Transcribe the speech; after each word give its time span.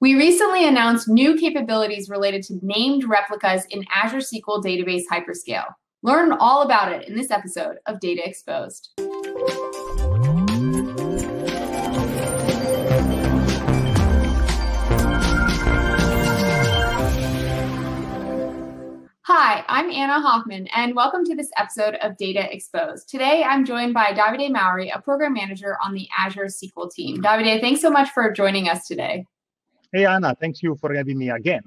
We 0.00 0.14
recently 0.14 0.66
announced 0.66 1.08
new 1.08 1.36
capabilities 1.36 2.08
related 2.08 2.42
to 2.44 2.58
named 2.62 3.04
replicas 3.04 3.64
in 3.70 3.84
Azure 3.92 4.18
SQL 4.18 4.62
Database 4.62 5.04
Hyperscale. 5.10 5.66
Learn 6.02 6.32
all 6.32 6.62
about 6.62 6.92
it 6.92 7.08
in 7.08 7.14
this 7.14 7.30
episode 7.30 7.76
of 7.86 8.00
Data 8.00 8.22
Exposed. 8.24 8.90
Hi, 19.24 19.64
I'm 19.68 19.90
Anna 19.90 20.20
Hoffman, 20.20 20.66
and 20.74 20.96
welcome 20.96 21.24
to 21.24 21.36
this 21.36 21.50
episode 21.56 21.94
of 22.02 22.16
Data 22.16 22.52
Exposed. 22.52 23.08
Today, 23.08 23.44
I'm 23.44 23.64
joined 23.64 23.94
by 23.94 24.12
Davide 24.12 24.50
Mauri, 24.50 24.90
a 24.90 25.00
program 25.00 25.34
manager 25.34 25.78
on 25.84 25.94
the 25.94 26.08
Azure 26.18 26.46
SQL 26.46 26.90
team. 26.90 27.22
Davide, 27.22 27.60
thanks 27.60 27.80
so 27.80 27.90
much 27.90 28.10
for 28.10 28.32
joining 28.32 28.68
us 28.68 28.88
today. 28.88 29.26
Hey, 29.92 30.06
Anna, 30.06 30.34
thanks 30.40 30.62
you 30.62 30.74
for 30.80 30.94
having 30.94 31.18
me 31.18 31.28
again. 31.28 31.62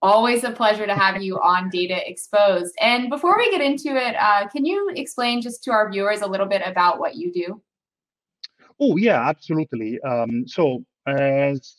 Always 0.00 0.44
a 0.44 0.52
pleasure 0.52 0.86
to 0.86 0.94
have 0.94 1.20
you 1.20 1.40
on 1.40 1.70
Data 1.70 2.08
Exposed. 2.08 2.72
And 2.80 3.10
before 3.10 3.36
we 3.36 3.50
get 3.50 3.60
into 3.60 3.96
it, 3.96 4.14
uh, 4.16 4.48
can 4.48 4.64
you 4.64 4.92
explain 4.94 5.40
just 5.40 5.64
to 5.64 5.72
our 5.72 5.90
viewers 5.90 6.20
a 6.20 6.26
little 6.26 6.46
bit 6.46 6.62
about 6.64 7.00
what 7.00 7.16
you 7.16 7.32
do? 7.32 7.60
Oh, 8.80 8.96
yeah, 8.96 9.28
absolutely. 9.28 10.00
Um, 10.02 10.46
so, 10.46 10.84
as 11.06 11.76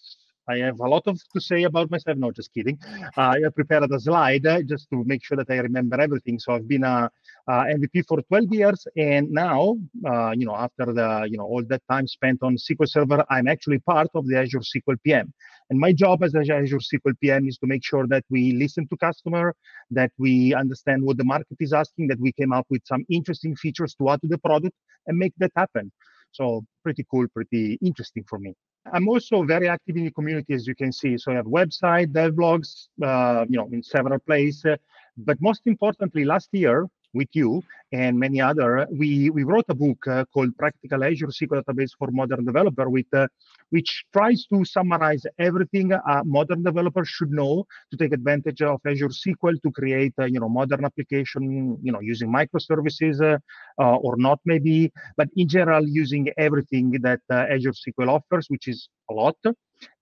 I 0.48 0.58
have 0.58 0.80
a 0.80 0.88
lot 0.88 1.03
of 1.08 1.20
to 1.34 1.39
say 1.39 1.64
about 1.64 1.89
myself. 1.89 2.17
No, 2.17 2.31
just 2.31 2.53
kidding. 2.53 2.77
Uh, 3.17 3.36
I 3.45 3.50
prepared 3.55 3.89
a 3.89 4.00
slide 4.00 4.45
uh, 4.45 4.61
just 4.64 4.89
to 4.89 5.03
make 5.05 5.23
sure 5.23 5.38
that 5.38 5.50
I 5.50 5.58
remember 5.58 6.00
everything. 6.00 6.39
So 6.39 6.53
I've 6.53 6.67
been 6.67 6.84
a, 6.84 7.09
a 7.47 7.52
MVP 7.75 8.05
for 8.07 8.21
12 8.21 8.53
years, 8.53 8.88
and 8.95 9.29
now, 9.29 9.75
uh, 10.05 10.31
you 10.31 10.45
know, 10.45 10.55
after 10.55 10.93
the 10.93 11.27
you 11.29 11.38
know 11.38 11.45
all 11.45 11.63
that 11.67 11.81
time 11.89 12.07
spent 12.07 12.39
on 12.41 12.55
SQL 12.55 12.88
Server, 12.88 13.23
I'm 13.29 13.47
actually 13.47 13.79
part 13.79 14.09
of 14.16 14.27
the 14.27 14.38
Azure 14.38 14.59
SQL 14.59 14.97
PM. 15.03 15.33
And 15.69 15.79
my 15.79 15.93
job 15.93 16.23
as 16.23 16.35
Azure 16.35 16.77
SQL 16.77 17.13
PM 17.21 17.47
is 17.47 17.57
to 17.57 17.67
make 17.67 17.83
sure 17.83 18.05
that 18.07 18.23
we 18.29 18.53
listen 18.53 18.88
to 18.89 18.97
customer, 18.97 19.55
that 19.91 20.11
we 20.17 20.53
understand 20.53 21.03
what 21.03 21.17
the 21.17 21.23
market 21.23 21.58
is 21.59 21.73
asking, 21.73 22.08
that 22.08 22.19
we 22.19 22.31
came 22.31 22.53
up 22.53 22.66
with 22.69 22.81
some 22.85 23.05
interesting 23.09 23.55
features 23.55 23.95
to 23.95 24.09
add 24.09 24.22
to 24.22 24.28
the 24.28 24.38
product, 24.38 24.75
and 25.07 25.17
make 25.17 25.33
that 25.38 25.52
happen. 25.55 25.91
So 26.31 26.66
pretty 26.83 27.05
cool, 27.09 27.28
pretty 27.28 27.78
interesting 27.81 28.23
for 28.28 28.39
me. 28.39 28.55
I'm 28.91 29.07
also 29.07 29.44
very 29.44 29.69
active 29.69 29.95
in 29.95 30.05
the 30.05 30.11
community, 30.11 30.53
as 30.53 30.67
you 30.67 30.75
can 30.75 30.91
see. 30.91 31.17
So 31.17 31.31
I 31.31 31.35
have 31.35 31.45
website, 31.45 32.11
dev 32.11 32.33
blogs, 32.33 32.88
uh, 33.02 33.45
you 33.47 33.57
know, 33.57 33.69
in 33.72 33.81
several 33.81 34.19
places. 34.19 34.78
But 35.16 35.38
most 35.41 35.61
importantly, 35.66 36.25
last 36.25 36.50
year, 36.52 36.88
with 37.14 37.30
you 37.33 37.61
and 37.92 38.17
many 38.19 38.42
other, 38.42 38.88
we, 38.92 39.30
we 39.30 39.44
wrote 39.44 39.66
a 39.69 39.75
book 39.75 40.08
uh, 40.08 40.25
called 40.33 40.58
Practical 40.58 41.03
Azure 41.03 41.28
SQL 41.28 41.64
Database 41.64 41.92
for 41.97 42.09
Modern 42.11 42.44
Developer, 42.44 42.89
with, 42.89 43.06
uh, 43.14 43.28
which 43.69 44.06
tries 44.11 44.45
to 44.47 44.66
summarize 44.66 45.23
everything 45.38 45.91
a 45.94 46.23
modern 46.25 46.64
developer 46.64 47.06
should 47.06 47.31
know 47.31 47.66
to 47.91 47.97
take 47.97 48.14
advantage 48.14 48.64
of 48.64 48.81
Azure 48.86 49.09
SQL 49.09 49.61
to 49.61 49.72
create, 49.72 50.14
uh, 50.19 50.25
you 50.25 50.39
know, 50.39 50.50
modern 50.50 50.86
application, 50.86 51.78
you 51.84 51.91
know, 51.91 52.00
using 52.02 52.30
microservices 52.30 53.22
uh, 53.22 53.38
uh, 53.80 53.95
or 53.97 54.17
not 54.17 54.39
maybe, 54.45 54.91
but 55.16 55.28
in 55.36 55.47
general, 55.47 55.88
using 55.88 56.30
everything 56.38 56.91
that 57.02 57.22
Azure 57.30 57.73
SQL 57.73 58.09
offers, 58.09 58.47
which 58.50 58.67
is 58.67 58.89
a 59.11 59.14
lot 59.14 59.38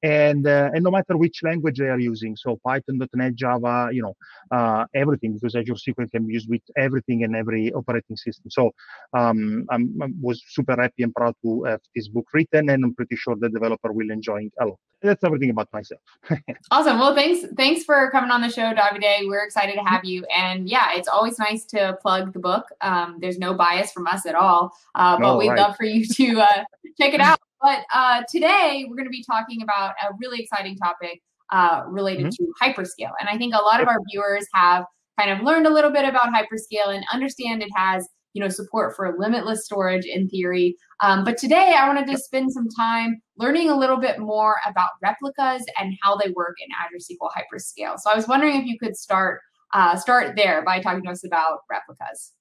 and 0.04 0.48
uh, 0.48 0.70
and 0.74 0.84
no 0.84 0.92
matter 0.92 1.18
which 1.18 1.44
language 1.44 1.78
they 1.78 1.88
are 1.88 2.00
using 2.00 2.36
so 2.36 2.60
python 2.66 3.00
net 3.14 3.36
java 3.36 3.90
you 3.92 4.02
know 4.02 4.16
uh, 4.52 4.86
everything 4.96 5.34
because 5.34 5.56
azure 5.56 5.74
sql 5.74 6.10
can 6.12 6.26
be 6.26 6.34
used 6.34 6.50
with 6.50 6.62
everything 6.78 7.24
and 7.24 7.36
every 7.36 7.72
operating 7.74 8.18
system. 8.18 8.50
So 8.50 8.72
um, 9.14 9.66
i 9.70 9.78
was 10.22 10.42
super 10.48 10.76
happy 10.80 11.04
and 11.04 11.14
proud 11.14 11.36
to 11.44 11.64
have 11.64 11.82
this 11.96 12.08
book 12.08 12.28
written 12.34 12.70
and 12.70 12.84
i'm 12.84 12.96
pretty 12.96 13.16
sure 13.16 13.36
the 13.36 13.50
developer 13.50 13.92
will 13.92 14.12
enjoy 14.12 14.46
it 14.46 14.54
a 14.60 14.66
lot. 14.66 14.80
That's 15.02 15.24
everything 15.24 15.50
about 15.50 15.68
myself. 15.74 16.02
Awesome. 16.72 17.00
Well 17.00 17.16
thanks 17.16 17.46
thanks 17.58 17.84
for 17.84 18.10
coming 18.12 18.30
on 18.30 18.42
the 18.42 18.50
show 18.50 18.74
davide. 18.74 19.28
We're 19.28 19.44
excited 19.44 19.76
to 19.76 19.84
have 19.84 20.06
you. 20.06 20.26
And 20.26 20.70
yeah 20.70 20.94
it's 20.94 21.08
always 21.08 21.38
nice 21.40 21.66
to 21.74 21.98
plug 22.02 22.34
the 22.34 22.40
book. 22.40 22.66
Um, 22.82 23.18
there's 23.20 23.40
no 23.40 23.54
bias 23.54 23.92
from 23.92 24.08
us 24.08 24.26
at 24.26 24.36
all 24.36 24.74
uh, 24.96 25.18
but 25.18 25.34
oh, 25.34 25.38
we'd 25.38 25.50
right. 25.50 25.60
love 25.60 25.76
for 25.76 25.86
you 25.86 26.06
to 26.06 26.42
uh, 26.42 26.64
check 27.00 27.14
it 27.14 27.22
out 27.22 27.40
but 27.62 27.86
uh, 27.94 28.24
today 28.30 28.86
we're 28.88 28.96
going 28.96 29.06
to 29.06 29.12
be 29.12 29.24
talking 29.24 29.62
about 29.62 29.94
a 30.02 30.14
really 30.20 30.40
exciting 30.40 30.76
topic 30.78 31.22
uh, 31.52 31.84
related 31.88 32.28
mm-hmm. 32.28 32.46
to 32.46 32.54
hyperscale. 32.62 33.12
And 33.20 33.30
I 33.30 33.38
think 33.38 33.54
a 33.54 33.62
lot 33.62 33.82
of 33.82 33.88
our 33.88 34.00
viewers 34.10 34.46
have 34.54 34.86
kind 35.20 35.32
of 35.32 35.46
learned 35.46 35.68
a 35.68 35.70
little 35.70 35.92
bit 35.92 36.06
about 36.06 36.30
hyperscale 36.34 36.96
and 36.96 37.04
understand 37.12 37.62
it 37.62 37.70
has 37.76 38.08
you 38.34 38.42
know 38.42 38.48
support 38.48 38.96
for 38.96 39.14
limitless 39.20 39.66
storage 39.66 40.06
in 40.06 40.28
theory. 40.30 40.76
Um, 41.02 41.24
but 41.24 41.38
today 41.38 41.76
I 41.78 41.88
wanted 41.88 42.08
to 42.08 42.18
spend 42.18 42.52
some 42.52 42.68
time 42.70 43.22
learning 43.38 43.70
a 43.70 43.78
little 43.78 43.98
bit 43.98 44.20
more 44.20 44.56
about 44.66 44.92
replicas 45.02 45.66
and 45.80 45.94
how 46.02 46.16
they 46.16 46.32
work 46.32 46.56
in 46.66 46.70
Azure 46.82 47.14
SQL 47.14 47.30
Hyperscale. 47.32 48.00
So 48.00 48.12
I 48.12 48.16
was 48.16 48.28
wondering 48.28 48.56
if 48.56 48.66
you 48.66 48.78
could 48.80 48.96
start 48.96 49.42
uh, 49.74 49.96
start 49.96 50.36
there 50.36 50.64
by 50.64 50.80
talking 50.80 51.04
to 51.04 51.12
us 51.12 51.26
about 51.26 51.60
replicas. 51.70 52.34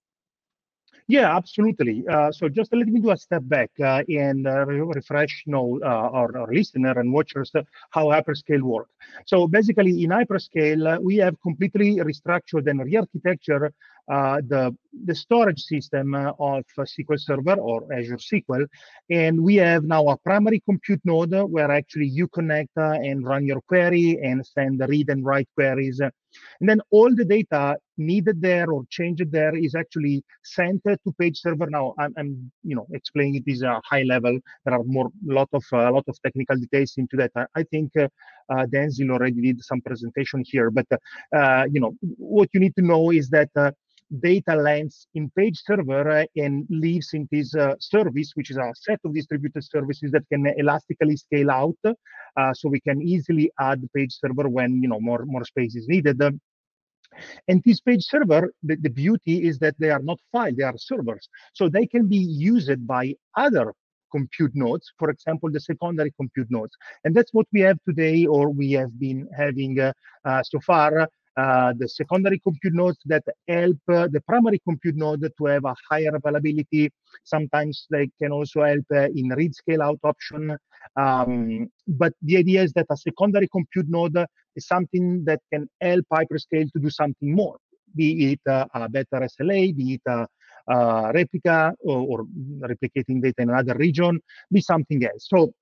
Yeah, 1.11 1.37
absolutely. 1.37 2.05
Uh, 2.09 2.31
so 2.31 2.49
just 2.49 2.73
let 2.73 2.87
me 2.87 3.01
do 3.01 3.11
a 3.11 3.17
step 3.17 3.43
back 3.47 3.71
uh, 3.81 4.05
and 4.09 4.47
uh, 4.47 4.65
refresh 4.65 5.43
you 5.45 5.53
know, 5.53 5.81
uh, 5.83 5.87
our, 6.19 6.39
our, 6.39 6.53
listener 6.55 6.93
and 7.01 7.13
watchers 7.13 7.51
uh, 7.57 7.63
how 7.91 8.05
hyperscale 8.07 8.63
work. 8.63 8.89
So 9.27 9.49
basically 9.49 10.05
in 10.05 10.11
hyperscale, 10.11 10.99
uh, 10.99 11.01
we 11.01 11.17
have 11.17 11.35
completely 11.43 11.97
restructured 11.97 12.71
and 12.71 12.85
re-architecture 12.85 13.73
the, 14.11 14.77
the 15.05 15.15
storage 15.15 15.63
system 15.63 16.15
of 16.15 16.65
SQL 16.79 17.19
Server 17.19 17.55
or 17.55 17.93
Azure 17.93 18.17
SQL. 18.17 18.67
And 19.11 19.43
we 19.43 19.57
have 19.57 19.85
now 19.85 20.09
a 20.09 20.17
primary 20.19 20.61
compute 20.61 21.01
node 21.05 21.35
where 21.51 21.71
actually 21.71 22.07
you 22.07 22.29
connect 22.29 22.77
and 22.77 23.25
run 23.25 23.47
your 23.47 23.61
query 23.63 24.19
and 24.23 24.45
send 24.45 24.83
read 24.89 25.09
and 25.11 25.25
write 25.25 25.49
queries 25.55 26.01
and 26.61 26.69
then 26.69 26.81
all 26.91 27.15
the 27.15 27.25
data 27.25 27.77
needed 27.97 28.41
there 28.41 28.71
or 28.71 28.85
changed 28.91 29.31
there 29.31 29.55
is 29.57 29.75
actually 29.75 30.25
sent 30.43 30.83
to 30.85 31.13
page 31.19 31.39
server. 31.39 31.69
Now 31.69 31.95
I'm, 31.99 32.15
I'm 32.17 32.53
you 32.63 32.77
know 32.77 32.87
explaining 32.93 33.37
it 33.37 33.45
is 33.47 33.63
a 33.63 33.81
high 33.85 34.03
level. 34.03 34.39
There 34.65 34.75
are 34.75 34.85
more 34.85 35.11
lot 35.25 35.49
of 35.53 35.65
a 35.73 35.89
uh, 35.89 35.93
lot 35.93 36.05
of 36.09 36.17
technical 36.23 36.57
details 36.57 36.95
into 36.97 37.17
that. 37.17 37.33
I, 37.37 37.47
I 37.57 37.63
think 37.65 37.97
uh, 37.97 38.09
uh, 38.49 38.67
Denzil 38.67 39.11
already 39.11 39.41
did 39.41 39.63
some 39.63 39.81
presentation 39.81 40.43
here, 40.47 40.71
but 40.71 40.87
uh, 41.35 41.65
you 41.71 41.81
know 41.81 41.93
what 42.01 42.49
you 42.53 42.61
need 42.61 42.77
to 42.77 42.83
know 42.83 43.11
is 43.11 43.29
that 43.31 43.51
uh, 43.57 43.71
data 44.19 44.55
lands 44.57 45.07
in 45.15 45.31
page 45.37 45.61
server 45.65 46.11
uh, 46.11 46.25
and 46.37 46.67
lives 46.69 47.11
in 47.13 47.29
this 47.31 47.55
uh, 47.55 47.75
service, 47.79 48.33
which 48.35 48.51
is 48.51 48.57
a 48.57 48.73
set 48.75 48.99
of 49.05 49.15
distributed 49.15 49.63
services 49.65 50.11
that 50.11 50.29
can 50.33 50.47
elastically 50.59 51.17
scale 51.17 51.51
out. 51.51 51.77
Uh, 51.85 52.53
so 52.53 52.69
we 52.69 52.81
can 52.81 53.01
easily 53.03 53.51
add 53.61 53.81
page 53.95 54.13
server 54.13 54.49
when 54.49 54.83
you 54.83 54.89
know 54.89 55.01
more, 55.01 55.25
more 55.27 55.45
space 55.45 55.77
is 55.77 55.87
needed. 55.89 56.21
And 57.49 57.63
this 57.65 57.81
page 57.81 58.05
server, 58.05 58.53
the, 58.63 58.77
the 58.77 58.91
beauty 58.91 59.47
is 59.47 59.59
that 59.59 59.75
they 59.79 59.91
are 59.91 60.03
not 60.03 60.21
files, 60.31 60.57
they 60.57 60.63
are 60.63 60.79
servers. 60.79 61.29
So 61.55 61.69
they 61.69 61.87
can 61.87 62.09
be 62.09 62.19
used 62.19 62.87
by 62.87 63.15
other 63.37 63.75
compute 64.11 64.53
nodes, 64.55 64.93
for 64.99 65.11
example, 65.11 65.51
the 65.51 65.61
secondary 65.61 66.13
compute 66.17 66.49
nodes. 66.51 66.77
And 67.05 67.15
that's 67.15 67.33
what 67.33 67.47
we 67.53 67.61
have 67.61 67.79
today, 67.87 68.27
or 68.27 68.51
we 68.51 68.73
have 68.73 68.99
been 68.99 69.29
having 69.37 69.79
uh, 69.81 69.93
uh, 70.25 70.43
so 70.43 70.61
far. 70.61 71.09
Uh, 71.37 71.73
the 71.79 71.89
secondary 71.89 72.39
compute 72.41 72.75
nodes 72.75 72.99
that 73.05 73.23
help 73.47 73.79
uh, 73.89 74.09
the 74.11 74.21
primary 74.27 74.61
compute 74.67 74.97
node 74.97 75.23
to 75.39 75.45
have 75.47 75.65
a 75.65 75.75
higher 75.89 76.15
availability. 76.15 76.91
Sometimes 77.25 77.87
they 77.91 78.11
can 78.21 78.33
also 78.33 78.65
help 78.65 78.85
uh, 78.93 79.09
in 79.15 79.29
read 79.29 79.55
scale 79.55 79.83
out 79.83 80.01
option. 80.03 80.57
Um, 80.97 81.71
but 81.87 82.13
the 82.23 82.37
idea 82.37 82.63
is 82.63 82.73
that 82.73 82.87
a 82.91 82.97
secondary 82.97 83.49
compute 83.49 83.89
node 83.89 84.19
is 84.57 84.67
something 84.67 85.25
that 85.25 85.41
can 85.53 85.69
help 85.81 86.05
hyperscale 86.13 86.71
to 86.73 86.81
do 86.81 86.91
something 86.91 87.35
more, 87.35 87.59
be 87.95 88.33
it 88.33 88.41
uh, 88.51 88.67
a 88.75 88.89
better 88.89 89.21
SLA, 89.41 89.77
be 89.77 89.95
it 89.95 90.03
a, 90.07 90.27
replica 91.13 91.75
or, 91.81 92.21
or, 92.21 92.27
replicating 92.61 93.21
data 93.23 93.43
in 93.43 93.51
another 93.51 93.75
region, 93.75 94.21
be 94.53 94.61
something 94.61 95.05
else. 95.05 95.27
So 95.29 95.53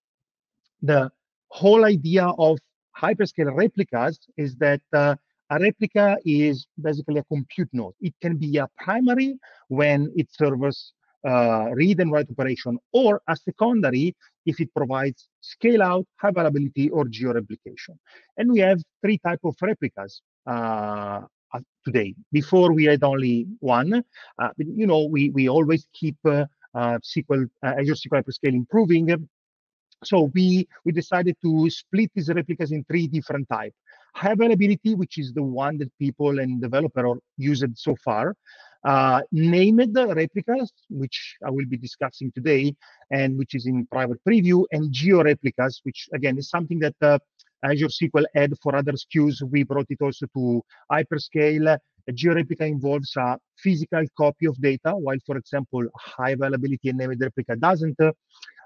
the 0.83 1.11
whole 1.49 1.85
idea 1.85 2.27
of 2.27 2.59
hyperscale 2.97 3.55
replicas 3.55 4.19
is 4.37 4.57
that 4.57 4.83
uh, 4.93 5.15
a 5.51 5.59
replica 5.59 6.19
is 6.25 6.67
basically 6.81 7.19
a 7.19 7.25
compute 7.25 7.69
node. 7.73 7.95
It 8.01 8.15
can 8.21 8.37
be 8.37 8.59
a 8.59 8.69
primary 8.79 9.39
when 9.69 10.13
it 10.17 10.29
serves 10.31 10.93
uh, 11.27 11.71
read 11.73 12.01
and 12.01 12.13
write 12.13 12.31
operation, 12.31 12.79
or 12.93 13.21
a 13.29 13.37
secondary 13.37 14.15
if 14.47 14.61
it 14.61 14.73
provides 14.75 15.29
scale 15.41 15.83
out, 15.83 16.07
high 16.17 16.29
availability, 16.29 16.91
or 16.91 17.07
geo 17.07 17.33
replication. 17.33 17.99
And 18.37 18.53
we 18.53 18.61
have 18.61 18.81
three 19.03 19.19
type 19.19 19.41
of 19.45 19.57
replicas 19.61 20.23
uh, 20.47 21.23
today. 21.85 22.15
Before 22.33 22.73
we 22.73 22.85
had 22.85 23.03
only 23.03 23.47
one. 23.61 24.05
Uh, 24.39 24.49
you 24.59 24.87
know, 24.87 25.05
we 25.05 25.31
we 25.31 25.49
always 25.49 25.87
keep 25.93 26.17
uh, 26.25 26.45
uh, 26.75 26.99
SQL 26.99 27.49
uh, 27.65 27.75
Azure 27.79 27.95
SQL 27.95 28.23
Hyperscale 28.23 28.55
improving. 28.55 29.29
So 30.05 30.31
we 30.35 30.69
we 30.85 30.93
decided 30.93 31.37
to 31.43 31.69
split 31.71 32.11
these 32.15 32.29
replicas 32.29 32.71
in 32.71 32.85
three 32.85 33.09
different 33.09 33.49
types 33.49 33.77
high 34.15 34.33
availability, 34.33 34.95
which 34.95 35.19
is 35.19 35.33
the 35.33 35.43
one 35.43 35.79
that 35.79 35.91
people 35.99 36.39
and 36.39 36.61
developer 36.61 37.07
are 37.07 37.19
used 37.37 37.67
so 37.77 37.97
far. 38.05 38.35
Uh, 38.85 39.21
named 39.33 39.97
replicas, 39.97 40.73
which 40.89 41.37
I 41.45 41.51
will 41.51 41.67
be 41.67 41.77
discussing 41.77 42.31
today, 42.33 42.75
and 43.11 43.37
which 43.37 43.55
is 43.55 43.67
in 43.67 43.87
private 43.87 44.19
preview, 44.27 44.65
and 44.71 44.93
geo 44.93 45.23
replicas, 45.23 45.81
which 45.83 46.09
again 46.15 46.39
is 46.39 46.49
something 46.49 46.79
that 46.79 46.95
uh, 47.03 47.19
Azure 47.65 47.89
SQL 47.89 48.25
add 48.37 48.55
for 48.63 48.77
other 48.77 48.93
SKUs. 48.93 49.43
We 49.51 49.65
brought 49.65 49.87
it 49.91 49.99
also 50.01 50.27
to 50.35 50.63
Hyperscale. 50.93 51.77
A 52.09 52.13
GeoReplica 52.13 52.63
involves 52.63 53.15
a 53.17 53.39
physical 53.59 54.03
copy 54.17 54.47
of 54.47 54.59
data, 54.61 54.93
while, 54.93 55.19
for 55.27 55.37
example, 55.37 55.87
high 55.95 56.31
availability 56.31 56.89
and 56.89 56.99
named 56.99 57.21
replica 57.21 57.55
doesn't. 57.57 57.99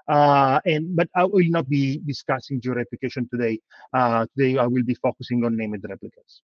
Uh, 0.07 0.59
and 0.65 0.95
but 0.95 1.07
I 1.15 1.23
will 1.23 1.49
not 1.49 1.69
be 1.69 1.99
discussing 2.05 2.59
GeoReplication 2.59 3.29
today. 3.29 3.59
Uh, 3.93 4.25
today 4.37 4.57
I 4.57 4.67
will 4.67 4.83
be 4.83 4.95
focusing 4.95 5.45
on 5.45 5.55
named 5.55 5.83
replicas. 5.87 6.41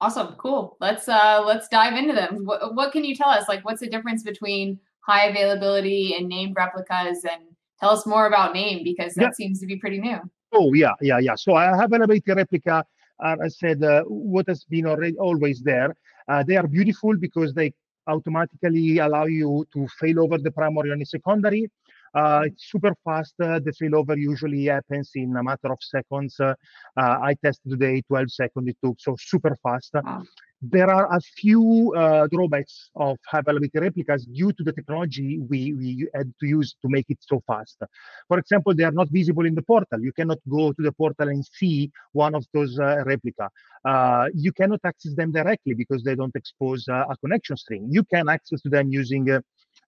Awesome, 0.00 0.34
cool. 0.34 0.76
Let's 0.80 1.08
uh, 1.08 1.42
let's 1.44 1.68
dive 1.68 1.94
into 1.94 2.12
them. 2.12 2.44
What, 2.44 2.74
what 2.74 2.92
can 2.92 3.04
you 3.04 3.14
tell 3.14 3.30
us? 3.30 3.48
Like, 3.48 3.64
what's 3.64 3.80
the 3.80 3.88
difference 3.88 4.22
between 4.22 4.78
high 5.00 5.26
availability 5.26 6.14
and 6.16 6.28
named 6.28 6.54
replicas? 6.56 7.24
And 7.24 7.42
tell 7.80 7.90
us 7.90 8.06
more 8.06 8.26
about 8.26 8.54
name 8.54 8.84
because 8.84 9.14
that 9.14 9.22
yeah. 9.22 9.30
seems 9.32 9.60
to 9.60 9.66
be 9.66 9.76
pretty 9.76 9.98
new. 9.98 10.18
Oh 10.52 10.72
yeah, 10.72 10.92
yeah, 11.00 11.18
yeah. 11.18 11.34
So 11.34 11.54
I 11.54 11.64
have 11.76 11.92
availability 11.92 12.32
replica. 12.32 12.84
Uh, 13.22 13.36
I 13.44 13.48
said 13.48 13.82
uh, 13.82 14.02
what 14.04 14.48
has 14.48 14.64
been 14.64 14.86
already 14.86 15.16
always 15.16 15.62
there. 15.62 15.94
Uh, 16.28 16.42
they 16.42 16.56
are 16.56 16.66
beautiful 16.66 17.16
because 17.16 17.54
they 17.54 17.72
automatically 18.06 18.98
allow 18.98 19.26
you 19.26 19.64
to 19.72 19.86
fail 20.00 20.20
over 20.20 20.38
the 20.38 20.50
primary 20.50 20.90
and 20.90 21.00
the 21.00 21.04
secondary. 21.04 21.70
Uh, 22.14 22.42
it's 22.46 22.70
super 22.70 22.94
fast. 23.04 23.34
Uh, 23.42 23.58
the 23.58 23.72
failover 23.72 24.16
usually 24.16 24.66
happens 24.66 25.10
in 25.14 25.34
a 25.36 25.42
matter 25.42 25.72
of 25.72 25.78
seconds. 25.80 26.38
Uh, 26.40 26.54
I 26.96 27.34
tested 27.42 27.70
today 27.70 28.02
12 28.08 28.30
seconds 28.30 28.68
it 28.68 28.76
took, 28.84 29.00
so 29.00 29.16
super 29.18 29.56
fast. 29.62 29.94
Wow. 29.94 30.22
There 30.64 30.88
are 30.88 31.12
a 31.12 31.20
few 31.20 31.92
uh, 31.96 32.28
drawbacks 32.28 32.90
of 32.94 33.18
high 33.26 33.40
availability 33.40 33.80
replicas 33.80 34.26
due 34.26 34.52
to 34.52 34.62
the 34.62 34.72
technology 34.72 35.40
we, 35.40 35.72
we 35.74 36.08
had 36.14 36.32
to 36.38 36.46
use 36.46 36.76
to 36.82 36.88
make 36.88 37.06
it 37.08 37.18
so 37.20 37.42
fast. 37.48 37.82
For 38.28 38.38
example, 38.38 38.72
they 38.72 38.84
are 38.84 38.92
not 38.92 39.08
visible 39.10 39.44
in 39.44 39.56
the 39.56 39.62
portal. 39.62 40.00
You 40.00 40.12
cannot 40.12 40.38
go 40.48 40.72
to 40.72 40.82
the 40.82 40.92
portal 40.92 41.30
and 41.30 41.44
see 41.44 41.90
one 42.12 42.36
of 42.36 42.46
those 42.54 42.78
uh, 42.78 43.02
replica. 43.04 43.50
Uh, 43.84 44.28
you 44.34 44.52
cannot 44.52 44.78
access 44.84 45.14
them 45.16 45.32
directly 45.32 45.74
because 45.74 46.04
they 46.04 46.14
don't 46.14 46.36
expose 46.36 46.86
a 46.86 47.16
connection 47.20 47.56
string. 47.56 47.88
You 47.90 48.04
can 48.04 48.28
access 48.28 48.60
to 48.62 48.68
them 48.68 48.92
using 48.92 49.26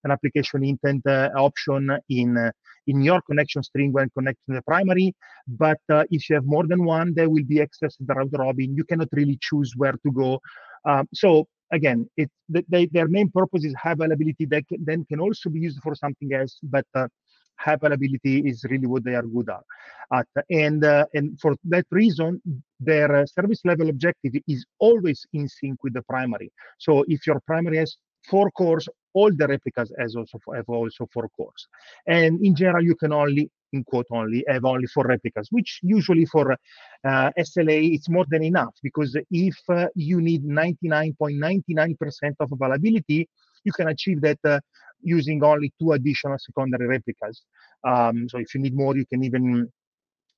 an 0.04 0.10
application 0.10 0.64
intent 0.64 1.06
uh, 1.06 1.30
option 1.36 1.96
in 2.08 2.36
uh, 2.36 2.50
in 2.86 3.02
your 3.02 3.20
connection 3.22 3.62
string 3.62 3.92
when 3.92 4.10
connecting 4.16 4.54
the 4.54 4.62
primary. 4.62 5.14
But 5.48 5.80
uh, 5.90 6.04
if 6.10 6.28
you 6.28 6.36
have 6.36 6.44
more 6.44 6.66
than 6.66 6.84
one, 6.84 7.14
there 7.14 7.30
will 7.30 7.44
be 7.44 7.60
access 7.60 7.96
to 7.96 8.04
the 8.04 8.14
round 8.14 8.34
robin. 8.38 8.76
You 8.76 8.84
cannot 8.84 9.08
really 9.12 9.38
choose 9.40 9.72
where 9.76 9.92
to 10.04 10.12
go. 10.12 10.40
Um, 10.84 11.08
so 11.14 11.46
again, 11.72 12.08
it 12.16 12.30
they, 12.48 12.86
their 12.86 13.08
main 13.08 13.30
purpose 13.30 13.64
is 13.64 13.74
high 13.74 13.92
availability. 13.92 14.44
That 14.44 14.66
can, 14.68 14.84
then 14.84 15.04
can 15.06 15.20
also 15.20 15.50
be 15.50 15.60
used 15.60 15.80
for 15.82 15.94
something 15.94 16.32
else, 16.32 16.58
but 16.62 16.86
uh, 16.94 17.08
high 17.56 17.74
availability 17.74 18.40
is 18.40 18.64
really 18.68 18.86
what 18.86 19.04
they 19.04 19.14
are 19.14 19.22
good 19.22 19.48
at. 19.48 20.26
And 20.50 20.84
uh, 20.84 21.06
and 21.14 21.38
for 21.40 21.56
that 21.64 21.86
reason, 21.90 22.42
their 22.80 23.14
uh, 23.16 23.26
service 23.26 23.60
level 23.64 23.88
objective 23.88 24.34
is 24.46 24.64
always 24.78 25.26
in 25.32 25.48
sync 25.48 25.82
with 25.82 25.94
the 25.94 26.02
primary. 26.02 26.52
So 26.78 27.04
if 27.08 27.26
your 27.26 27.40
primary 27.46 27.78
has 27.78 27.96
four 28.28 28.50
cores 28.50 28.88
all 29.14 29.30
the 29.32 29.46
replicas 29.46 29.92
has 29.98 30.16
also 30.16 30.38
have 30.54 30.68
also 30.68 31.08
four 31.12 31.28
cores. 31.36 31.68
And 32.06 32.44
in 32.44 32.54
general, 32.54 32.84
you 32.84 32.96
can 32.96 33.12
only, 33.12 33.50
in 33.72 33.84
quote 33.84 34.06
only, 34.10 34.44
have 34.48 34.64
only 34.64 34.86
four 34.88 35.04
replicas, 35.04 35.48
which 35.50 35.78
usually 35.82 36.26
for 36.26 36.52
uh, 36.52 37.30
SLA 37.38 37.94
it's 37.94 38.08
more 38.08 38.26
than 38.28 38.42
enough 38.42 38.74
because 38.82 39.16
if 39.30 39.56
uh, 39.68 39.86
you 39.94 40.20
need 40.20 40.44
99.99% 40.44 42.34
of 42.40 42.52
availability, 42.52 43.28
you 43.62 43.72
can 43.72 43.88
achieve 43.88 44.20
that 44.20 44.38
uh, 44.44 44.58
using 45.00 45.42
only 45.44 45.72
two 45.80 45.92
additional 45.92 46.36
secondary 46.38 46.86
replicas. 46.86 47.42
Um, 47.84 48.28
so 48.28 48.38
if 48.38 48.54
you 48.54 48.60
need 48.60 48.74
more, 48.74 48.96
you 48.96 49.06
can 49.06 49.22
even 49.22 49.70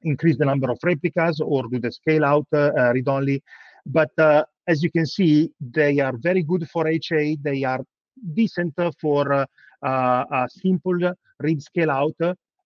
increase 0.02 0.36
the 0.36 0.44
number 0.44 0.70
of 0.70 0.78
replicas 0.82 1.40
or 1.40 1.64
do 1.68 1.80
the 1.80 1.90
scale 1.90 2.24
out 2.24 2.46
uh, 2.52 2.72
uh, 2.78 2.92
read 2.92 3.08
only. 3.08 3.42
But 3.86 4.10
uh, 4.18 4.44
as 4.66 4.82
you 4.82 4.90
can 4.90 5.06
see, 5.06 5.50
they 5.60 6.00
are 6.00 6.16
very 6.16 6.42
good 6.42 6.68
for 6.70 6.86
HA. 6.86 7.36
They 7.42 7.64
are 7.64 7.80
decent 8.34 8.74
for 9.00 9.32
uh, 9.32 9.46
uh, 9.84 10.24
a 10.30 10.48
simple 10.50 10.98
read 11.40 11.62
scale 11.62 11.90
out 11.90 12.16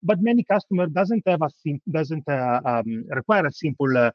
but 0.03 0.21
many 0.23 0.43
customer 0.45 0.87
doesn't 0.87 1.23
have 1.27 1.43
a 1.43 1.51
sim- 1.63 1.83
doesn't 1.91 2.27
uh, 2.29 2.61
um, 2.65 3.05
require 3.11 3.47
a 3.47 3.53
simple 3.53 4.11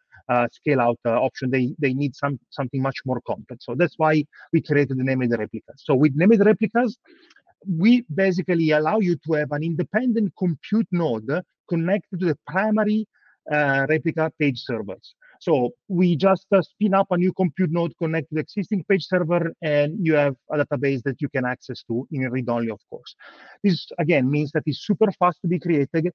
scale 0.51 0.81
out 0.81 0.99
option. 1.05 1.51
They 1.51 1.75
they 1.77 1.93
need 1.93 2.15
some 2.15 2.39
something 2.49 2.81
much 2.81 2.97
more 3.05 3.21
complex. 3.27 3.65
So 3.65 3.75
that's 3.75 3.93
why 3.97 4.23
we 4.51 4.61
created 4.61 4.97
the 4.97 5.03
named 5.03 5.31
replicas. 5.31 5.83
So 5.83 5.93
with 5.93 6.13
named 6.15 6.43
replicas, 6.43 6.97
we 7.67 8.05
basically 8.13 8.71
allow 8.71 8.99
you 8.99 9.15
to 9.27 9.33
have 9.33 9.51
an 9.51 9.63
independent 9.63 10.33
compute 10.37 10.87
node 10.91 11.29
connected 11.69 12.19
to 12.19 12.25
the 12.27 12.37
primary 12.47 13.07
replica 13.49 14.31
page 14.39 14.61
servers. 14.61 15.15
So 15.39 15.71
we 15.87 16.15
just 16.15 16.47
uh, 16.51 16.61
spin 16.61 16.93
up 16.93 17.07
a 17.11 17.17
new 17.17 17.33
compute 17.33 17.71
node, 17.71 17.93
connect 17.97 18.29
to 18.29 18.35
the 18.35 18.41
existing 18.41 18.83
page 18.89 19.05
server, 19.05 19.53
and 19.61 19.95
you 20.05 20.15
have 20.15 20.35
a 20.51 20.57
database 20.57 21.03
that 21.03 21.21
you 21.21 21.29
can 21.29 21.45
access 21.45 21.83
to 21.83 22.07
in 22.11 22.21
read-only, 22.29 22.71
of 22.71 22.79
course. 22.89 23.15
This 23.63 23.87
again 23.99 24.29
means 24.29 24.51
that 24.53 24.63
it's 24.65 24.79
super 24.79 25.11
fast 25.11 25.39
to 25.41 25.47
be 25.47 25.59
created. 25.59 26.11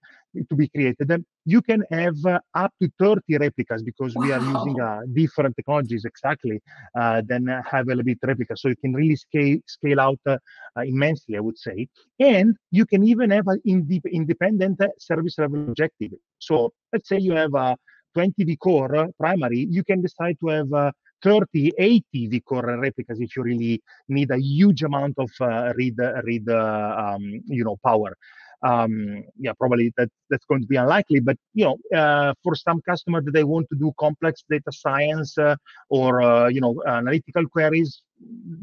To 0.49 0.55
be 0.55 0.69
created, 0.69 1.25
you 1.45 1.63
can 1.63 1.85
have 1.91 2.17
uh, 2.25 2.41
up 2.55 2.73
to 2.83 2.91
30 2.99 3.39
replicas 3.39 3.83
because 3.83 4.15
wow. 4.15 4.23
we 4.23 4.33
are 4.33 4.41
using 4.41 4.81
uh, 4.81 5.01
different 5.13 5.57
technologies 5.57 6.05
exactly 6.05 6.61
uh, 6.99 7.23
than 7.27 7.47
high 7.47 7.81
availability 7.81 8.21
replicas. 8.27 8.63
So 8.63 8.69
you 8.69 8.77
can 8.77 8.95
really 8.95 9.17
scale 9.17 9.59
scale 9.67 10.01
out 10.01 10.21
uh, 10.27 10.39
uh, 10.77 10.83
immensely, 10.83 11.37
I 11.37 11.41
would 11.41 11.59
say. 11.59 11.89
And 12.19 12.57
you 12.71 12.87
can 12.87 13.05
even 13.05 13.31
have 13.31 13.49
an 13.49 13.61
independent 13.65 14.81
service 14.99 15.39
level 15.39 15.69
objective. 15.69 16.13
So 16.41 16.73
let's 16.93 17.09
say 17.09 17.19
you 17.19 17.33
have 17.35 17.55
a 17.55 17.77
20 18.15 18.45
vCore 18.45 19.11
primary, 19.19 19.67
you 19.71 19.85
can 19.85 20.03
decide 20.03 20.37
to 20.41 20.49
have 20.49 20.73
uh, 20.73 20.93
30, 21.23 21.73
80 21.79 22.29
vCore 22.29 22.81
replicas 22.81 23.21
if 23.21 23.37
you 23.37 23.43
really 23.43 23.83
need 24.09 24.31
a 24.31 24.41
huge 24.41 24.83
amount 24.83 25.15
of 25.19 25.31
uh, 25.41 25.73
read, 25.77 25.97
read, 26.25 26.49
uh, 26.49 27.15
um, 27.15 27.23
you 27.47 27.65
know, 27.65 27.77
power. 27.85 28.15
Um, 28.63 29.25
yeah, 29.39 29.53
probably 29.59 29.93
that 29.97 30.11
that's 30.29 30.45
going 30.45 30.61
to 30.61 30.67
be 30.67 30.77
unlikely. 30.77 31.21
But 31.21 31.39
you 31.55 31.65
know, 31.65 31.99
uh, 31.99 32.35
for 32.43 32.55
some 32.55 32.83
customers 32.83 33.25
that 33.25 33.33
they 33.33 33.45
want 33.45 33.69
to 33.71 33.77
do 33.77 33.93
complex 33.99 34.45
data 34.51 34.71
science 34.71 35.39
uh, 35.39 35.57
or 35.89 36.21
uh, 36.21 36.49
you 36.49 36.61
know 36.61 36.83
analytical 36.87 37.47
queries, 37.49 38.03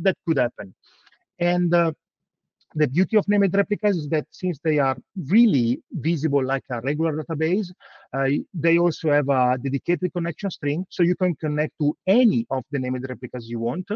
that 0.03 0.15
could 0.27 0.37
happen. 0.37 0.75
And 1.39 1.73
the 2.77 2.87
beauty 2.87 3.17
of 3.17 3.27
named 3.27 3.55
replicas 3.55 3.97
is 3.97 4.07
that 4.09 4.25
since 4.31 4.59
they 4.63 4.77
are 4.79 4.97
really 5.35 5.79
visible 5.91 6.45
like 6.45 6.63
a 6.69 6.79
regular 6.81 7.23
database, 7.23 7.67
uh, 8.13 8.29
they 8.53 8.77
also 8.77 9.11
have 9.11 9.29
a 9.29 9.57
dedicated 9.61 10.13
connection 10.13 10.49
string, 10.51 10.85
so 10.89 11.03
you 11.03 11.15
can 11.15 11.35
connect 11.35 11.73
to 11.81 11.95
any 12.07 12.45
of 12.51 12.63
the 12.71 12.79
named 12.79 13.05
replicas 13.09 13.49
you 13.49 13.59
want. 13.59 13.87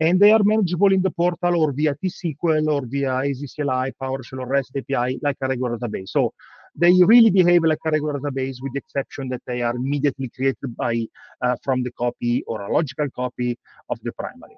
And 0.00 0.18
they 0.18 0.32
are 0.32 0.42
manageable 0.42 0.92
in 0.92 1.02
the 1.02 1.10
portal 1.10 1.56
or 1.62 1.72
via 1.72 1.94
T-SQL 2.02 2.66
or 2.68 2.82
via 2.86 3.12
AZCLI, 3.28 3.92
PowerShell, 4.02 4.40
or 4.40 4.48
REST 4.48 4.72
API 4.78 5.20
like 5.22 5.36
a 5.40 5.48
regular 5.48 5.78
database. 5.78 6.08
So 6.08 6.32
they 6.74 6.92
really 7.04 7.30
behave 7.30 7.62
like 7.62 7.78
a 7.86 7.90
regular 7.90 8.18
database 8.18 8.56
with 8.60 8.72
the 8.72 8.78
exception 8.78 9.28
that 9.28 9.42
they 9.46 9.62
are 9.62 9.76
immediately 9.76 10.30
created 10.34 10.76
by 10.76 11.06
uh, 11.42 11.56
from 11.62 11.84
the 11.84 11.92
copy 11.92 12.42
or 12.48 12.62
a 12.62 12.72
logical 12.72 13.08
copy 13.14 13.56
of 13.88 13.98
the 14.02 14.12
primary. 14.12 14.56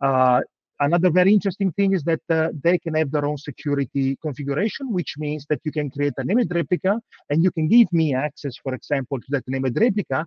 Uh, 0.00 0.40
another 0.80 1.10
very 1.10 1.32
interesting 1.32 1.72
thing 1.72 1.92
is 1.92 2.02
that 2.04 2.20
uh, 2.30 2.48
they 2.62 2.78
can 2.78 2.94
have 2.94 3.10
their 3.10 3.24
own 3.24 3.38
security 3.38 4.16
configuration, 4.22 4.92
which 4.92 5.14
means 5.18 5.46
that 5.50 5.60
you 5.64 5.72
can 5.72 5.90
create 5.90 6.12
a 6.18 6.24
named 6.24 6.50
replica 6.54 7.00
and 7.30 7.42
you 7.42 7.50
can 7.50 7.68
give 7.68 7.92
me 7.92 8.14
access, 8.14 8.56
for 8.62 8.74
example, 8.74 9.18
to 9.18 9.26
that 9.30 9.44
named 9.46 9.76
replica, 9.78 10.26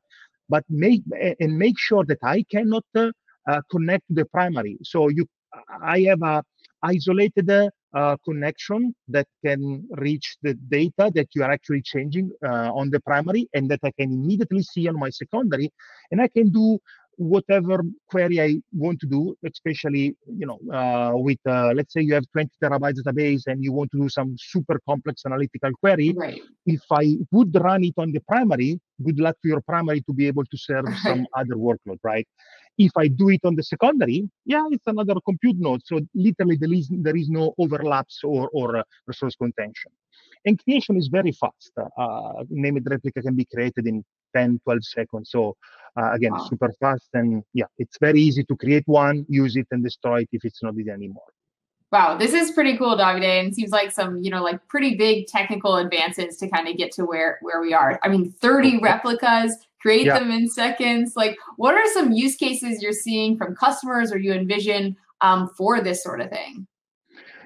but 0.49 0.63
make 0.69 1.01
and 1.39 1.57
make 1.57 1.77
sure 1.77 2.03
that 2.05 2.19
I 2.23 2.43
cannot 2.51 2.85
uh, 2.95 3.11
uh, 3.47 3.61
connect 3.71 4.07
to 4.07 4.13
the 4.15 4.25
primary. 4.25 4.77
So 4.83 5.09
you, 5.09 5.25
I 5.81 6.01
have 6.01 6.21
a 6.21 6.43
isolated 6.83 7.49
uh, 7.93 8.15
connection 8.23 8.93
that 9.07 9.27
can 9.43 9.87
reach 9.91 10.37
the 10.41 10.53
data 10.53 11.11
that 11.15 11.27
you 11.33 11.43
are 11.43 11.51
actually 11.51 11.81
changing 11.81 12.31
uh, 12.45 12.71
on 12.73 12.89
the 12.89 12.99
primary 13.01 13.49
and 13.53 13.69
that 13.69 13.79
I 13.83 13.91
can 13.99 14.11
immediately 14.11 14.63
see 14.63 14.87
on 14.87 14.97
my 14.99 15.09
secondary. 15.09 15.71
And 16.11 16.21
I 16.21 16.27
can 16.27 16.49
do 16.49 16.79
whatever 17.19 17.83
query 18.09 18.41
I 18.41 18.61
want 18.71 18.99
to 19.01 19.07
do, 19.07 19.35
especially 19.45 20.15
you 20.25 20.47
know 20.47 20.59
uh, 20.73 21.11
with 21.15 21.39
uh, 21.45 21.73
let's 21.75 21.93
say 21.93 22.01
you 22.01 22.13
have 22.13 22.25
20 22.31 22.49
terabytes 22.63 22.99
database 23.01 23.43
and 23.47 23.63
you 23.63 23.73
want 23.73 23.91
to 23.91 23.99
do 23.99 24.09
some 24.09 24.35
super 24.39 24.79
complex 24.87 25.23
analytical 25.25 25.71
query. 25.81 26.13
Right. 26.15 26.41
If 26.65 26.81
I 26.91 27.17
would 27.31 27.53
run 27.53 27.83
it 27.83 27.93
on 27.97 28.11
the 28.11 28.21
primary, 28.21 28.79
good 29.03 29.19
luck 29.19 29.35
to 29.41 29.49
your 29.49 29.61
primary 29.61 30.01
to 30.01 30.13
be 30.13 30.27
able 30.27 30.45
to 30.45 30.57
serve 30.57 30.85
some 31.03 31.25
other 31.35 31.55
workload, 31.55 31.99
right? 32.03 32.27
If 32.77 32.91
I 32.97 33.07
do 33.07 33.29
it 33.29 33.41
on 33.43 33.55
the 33.55 33.63
secondary, 33.63 34.29
yeah, 34.45 34.65
it's 34.71 34.87
another 34.87 35.15
compute 35.25 35.57
node. 35.59 35.81
So 35.85 35.99
literally 36.15 36.55
there 36.55 36.73
is 36.73 36.87
there 36.89 37.15
is 37.15 37.29
no 37.29 37.53
overlaps 37.57 38.21
or 38.23 38.49
or 38.53 38.77
uh, 38.77 38.83
resource 39.07 39.35
contention. 39.35 39.91
And 40.45 40.61
creation 40.63 40.95
is 40.97 41.07
very 41.07 41.33
fast. 41.33 41.71
Uh, 41.77 42.43
named 42.49 42.87
replica 42.89 43.21
can 43.21 43.35
be 43.35 43.45
created 43.45 43.85
in 43.87 44.03
10, 44.35 44.61
12 44.63 44.83
seconds. 44.83 45.31
So 45.31 45.55
uh, 45.99 46.11
again, 46.13 46.31
wow. 46.31 46.47
super 46.49 46.71
fast. 46.79 47.09
And 47.13 47.43
yeah, 47.53 47.65
it's 47.77 47.97
very 47.99 48.21
easy 48.21 48.43
to 48.45 48.55
create 48.55 48.83
one, 48.85 49.25
use 49.27 49.55
it 49.55 49.67
and 49.71 49.83
destroy 49.83 50.21
it 50.21 50.29
if 50.31 50.45
it's 50.45 50.63
not 50.63 50.75
needed 50.75 50.93
anymore. 50.93 51.23
Wow, 51.91 52.17
this 52.17 52.33
is 52.33 52.51
pretty 52.51 52.77
cool, 52.77 52.95
Davide, 52.95 53.23
and 53.23 53.55
seems 53.55 53.71
like 53.71 53.91
some, 53.91 54.21
you 54.21 54.29
know, 54.29 54.43
like 54.43 54.65
pretty 54.67 54.95
big 54.95 55.25
technical 55.25 55.77
advances 55.77 56.37
to 56.37 56.47
kind 56.47 56.67
of 56.67 56.77
get 56.77 56.91
to 56.93 57.05
where 57.05 57.39
where 57.41 57.61
we 57.61 57.73
are. 57.73 57.99
I 58.03 58.09
mean, 58.09 58.31
30 58.31 58.77
replicas 58.81 59.55
create 59.81 60.05
yeah. 60.05 60.19
them 60.19 60.29
in 60.29 60.47
seconds. 60.47 61.13
Like, 61.15 61.37
what 61.57 61.73
are 61.73 61.93
some 61.93 62.11
use 62.11 62.35
cases 62.35 62.81
you're 62.81 62.91
seeing 62.91 63.37
from 63.37 63.55
customers 63.55 64.11
or 64.11 64.19
you 64.19 64.33
envision 64.33 64.95
um, 65.21 65.49
for 65.57 65.81
this 65.81 66.03
sort 66.03 66.21
of 66.21 66.29
thing? 66.29 66.67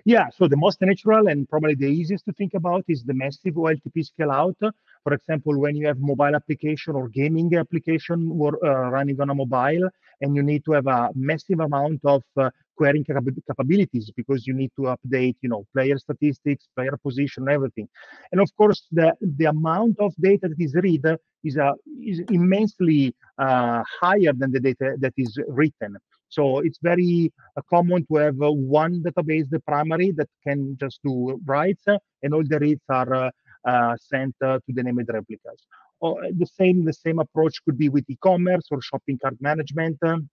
Yeah, 0.06 0.28
so 0.38 0.50
the 0.50 0.58
most 0.58 0.82
natural 0.82 1.28
and 1.30 1.48
probably 1.48 1.76
the 1.76 1.86
easiest 1.86 2.26
to 2.26 2.34
think 2.34 2.54
about 2.54 2.84
is 2.90 3.04
the 3.04 3.14
massive 3.14 3.54
OLTP 3.54 4.06
scale 4.06 4.32
out. 4.32 4.58
For 5.04 5.14
example, 5.14 5.60
when 5.60 5.76
you 5.76 5.88
have 5.88 6.00
mobile 6.00 6.36
application 6.36 6.96
or 6.96 7.10
gaming 7.10 7.54
application 7.56 8.40
uh, 8.42 8.70
running 8.96 9.20
on 9.20 9.30
a 9.30 9.36
mobile, 9.36 9.90
and 10.22 10.36
you 10.36 10.44
need 10.44 10.64
to 10.66 10.72
have 10.72 10.88
a 10.88 11.10
massive 11.16 11.60
amount 11.60 12.00
of 12.06 12.24
uh, 12.38 12.50
querying 12.78 13.04
capabilities 13.04 14.12
because 14.16 14.48
you 14.48 14.54
need 14.54 14.72
to 14.78 14.84
update, 14.96 15.36
you 15.42 15.50
know, 15.50 15.66
player 15.74 15.98
statistics, 15.98 16.68
player 16.76 16.98
position, 17.04 17.50
everything. 17.50 17.88
And 18.32 18.42
of 18.42 18.50
course, 18.56 18.88
the 18.92 19.14
the 19.22 19.46
amount 19.46 20.00
of 20.00 20.14
data 20.20 20.48
that 20.48 20.60
is 20.60 20.74
read 20.76 21.06
is 21.44 21.58
uh, 21.58 21.74
is 22.02 22.22
immensely 22.30 23.16
uh, 23.38 23.84
higher 24.02 24.34
than 24.34 24.52
the 24.52 24.60
data 24.60 24.96
that 25.00 25.14
is 25.18 25.38
written. 25.48 25.98
So 26.30 26.60
it's 26.60 26.80
very 26.82 27.32
uh, 27.56 27.62
common 27.70 28.06
to 28.08 28.16
have 28.16 28.42
uh, 28.42 28.52
one 28.52 29.04
database, 29.04 29.50
the 29.50 29.60
primary, 29.60 30.12
that 30.14 30.30
can 30.46 30.76
just 30.80 31.00
do 31.04 31.40
writes, 31.46 31.84
uh, 31.88 32.00
and 32.24 32.34
all 32.34 32.44
the 32.44 32.60
reads 32.60 32.82
are 32.90 33.14
uh, 33.14 33.32
Uh, 33.66 33.96
sent 33.98 34.36
uh, 34.44 34.60
to 34.66 34.74
the 34.74 34.84
named 34.84 35.08
replicas. 35.08 35.66
Or 36.02 36.22
uh, 36.26 36.28
the 36.38 36.46
same, 36.46 36.84
the 36.84 36.92
same 36.92 37.20
approach 37.20 37.64
could 37.64 37.78
be 37.78 37.88
with 37.88 38.04
e-commerce 38.10 38.68
or 38.72 38.82
shopping 38.82 39.18
cart 39.18 39.38
management 39.40 39.98
um, 40.04 40.30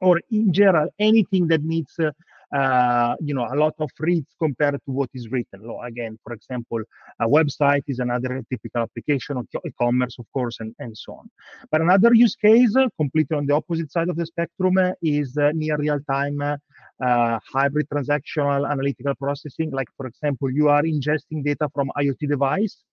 or 0.00 0.20
in 0.30 0.52
general 0.52 0.88
anything 1.00 1.48
that 1.48 1.64
needs 1.64 1.98
uh, 2.52 3.14
you 3.20 3.34
know 3.34 3.46
a 3.50 3.56
lot 3.56 3.74
of 3.78 3.90
reads 3.98 4.34
compared 4.38 4.74
to 4.74 4.90
what 4.90 5.08
is 5.14 5.30
written. 5.30 5.60
So 5.62 5.80
again 5.82 6.18
for 6.22 6.32
example 6.32 6.80
a 7.20 7.26
website 7.26 7.84
is 7.88 7.98
another 7.98 8.42
typical 8.50 8.82
application 8.82 9.36
of 9.36 9.46
e-commerce 9.66 10.18
of 10.18 10.26
course 10.32 10.58
and, 10.60 10.74
and 10.78 10.96
so 10.96 11.14
on. 11.14 11.30
But 11.70 11.80
another 11.80 12.14
use 12.14 12.36
case 12.36 12.76
uh, 12.76 12.88
completely 12.98 13.36
on 13.36 13.46
the 13.46 13.54
opposite 13.54 13.90
side 13.90 14.08
of 14.08 14.16
the 14.16 14.26
spectrum 14.26 14.76
uh, 14.78 14.92
is 15.02 15.36
uh, 15.36 15.52
near 15.54 15.76
real-time 15.76 16.40
uh, 16.42 17.38
hybrid 17.52 17.88
transactional 17.88 18.70
analytical 18.70 19.14
processing. 19.14 19.70
Like 19.70 19.88
for 19.96 20.06
example 20.06 20.50
you 20.50 20.68
are 20.68 20.82
ingesting 20.82 21.44
data 21.44 21.68
from 21.74 21.90
iot 21.96 22.18
device 22.28 22.84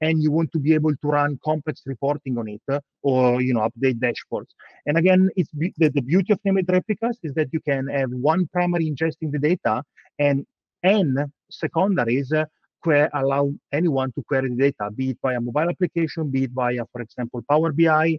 and 0.00 0.22
you 0.22 0.30
want 0.30 0.50
to 0.52 0.58
be 0.58 0.74
able 0.74 0.94
to 0.96 1.08
run 1.08 1.38
complex 1.44 1.82
reporting 1.86 2.38
on 2.38 2.48
it 2.48 2.62
uh, 2.70 2.80
or 3.02 3.40
you 3.40 3.52
know 3.54 3.68
update 3.68 3.98
dashboards 3.98 4.52
and 4.86 4.96
again 4.96 5.28
it's 5.36 5.50
the, 5.52 5.72
the 5.88 6.02
beauty 6.02 6.32
of 6.32 6.38
named 6.44 6.68
replicas 6.68 7.18
is 7.22 7.34
that 7.34 7.48
you 7.52 7.60
can 7.60 7.86
have 7.88 8.10
one 8.10 8.48
primary 8.52 8.90
ingesting 8.90 9.30
the 9.32 9.38
data 9.38 9.82
and 10.18 10.46
n 10.82 11.30
secondaries 11.50 12.32
uh, 12.32 12.44
que- 12.84 13.08
allow 13.14 13.50
anyone 13.72 14.12
to 14.12 14.22
query 14.28 14.48
the 14.50 14.56
data 14.56 14.90
be 14.90 15.10
it 15.10 15.18
via 15.22 15.38
a 15.38 15.40
mobile 15.40 15.68
application 15.68 16.30
be 16.30 16.44
it 16.44 16.50
via 16.52 16.84
for 16.92 17.00
example 17.00 17.42
power 17.48 17.72
bi 17.72 18.18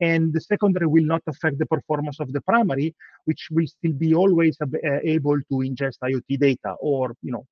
and 0.00 0.32
the 0.32 0.40
secondary 0.40 0.86
will 0.86 1.04
not 1.04 1.22
affect 1.26 1.58
the 1.58 1.66
performance 1.66 2.20
of 2.20 2.32
the 2.32 2.40
primary, 2.42 2.94
which 3.24 3.48
will 3.50 3.66
still 3.66 3.92
be 3.92 4.14
always 4.14 4.56
uh, 4.60 4.66
able 5.02 5.38
to 5.38 5.54
ingest 5.54 5.98
IoT 6.02 6.38
data. 6.38 6.74
Or, 6.80 7.14
you 7.22 7.32
know, 7.32 7.46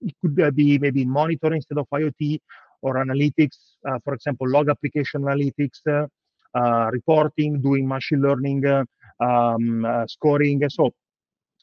it 0.00 0.14
could 0.20 0.40
uh, 0.40 0.50
be 0.50 0.78
maybe 0.78 1.04
monitor 1.04 1.52
instead 1.52 1.78
of 1.78 1.86
IoT, 1.92 2.40
or 2.82 2.94
analytics, 2.94 3.56
uh, 3.88 3.98
for 4.04 4.14
example, 4.14 4.48
log 4.48 4.68
application 4.68 5.22
analytics, 5.22 5.80
uh, 5.88 6.06
uh, 6.54 6.90
reporting, 6.92 7.60
doing 7.62 7.88
machine 7.88 8.20
learning, 8.20 8.66
uh, 8.66 8.84
um, 9.24 9.84
uh, 9.84 10.06
scoring. 10.06 10.62
Uh, 10.62 10.68
so, 10.68 10.90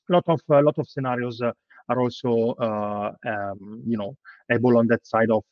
lot 0.10 0.24
of 0.28 0.42
a 0.50 0.62
lot 0.62 0.78
of 0.80 0.88
scenarios 0.88 1.42
are 1.42 2.00
also 2.02 2.56
um, 2.60 3.84
you 3.86 3.98
know 3.98 4.16
able 4.52 4.78
on 4.78 4.88
that 4.88 5.06
side 5.06 5.30
of 5.30 5.44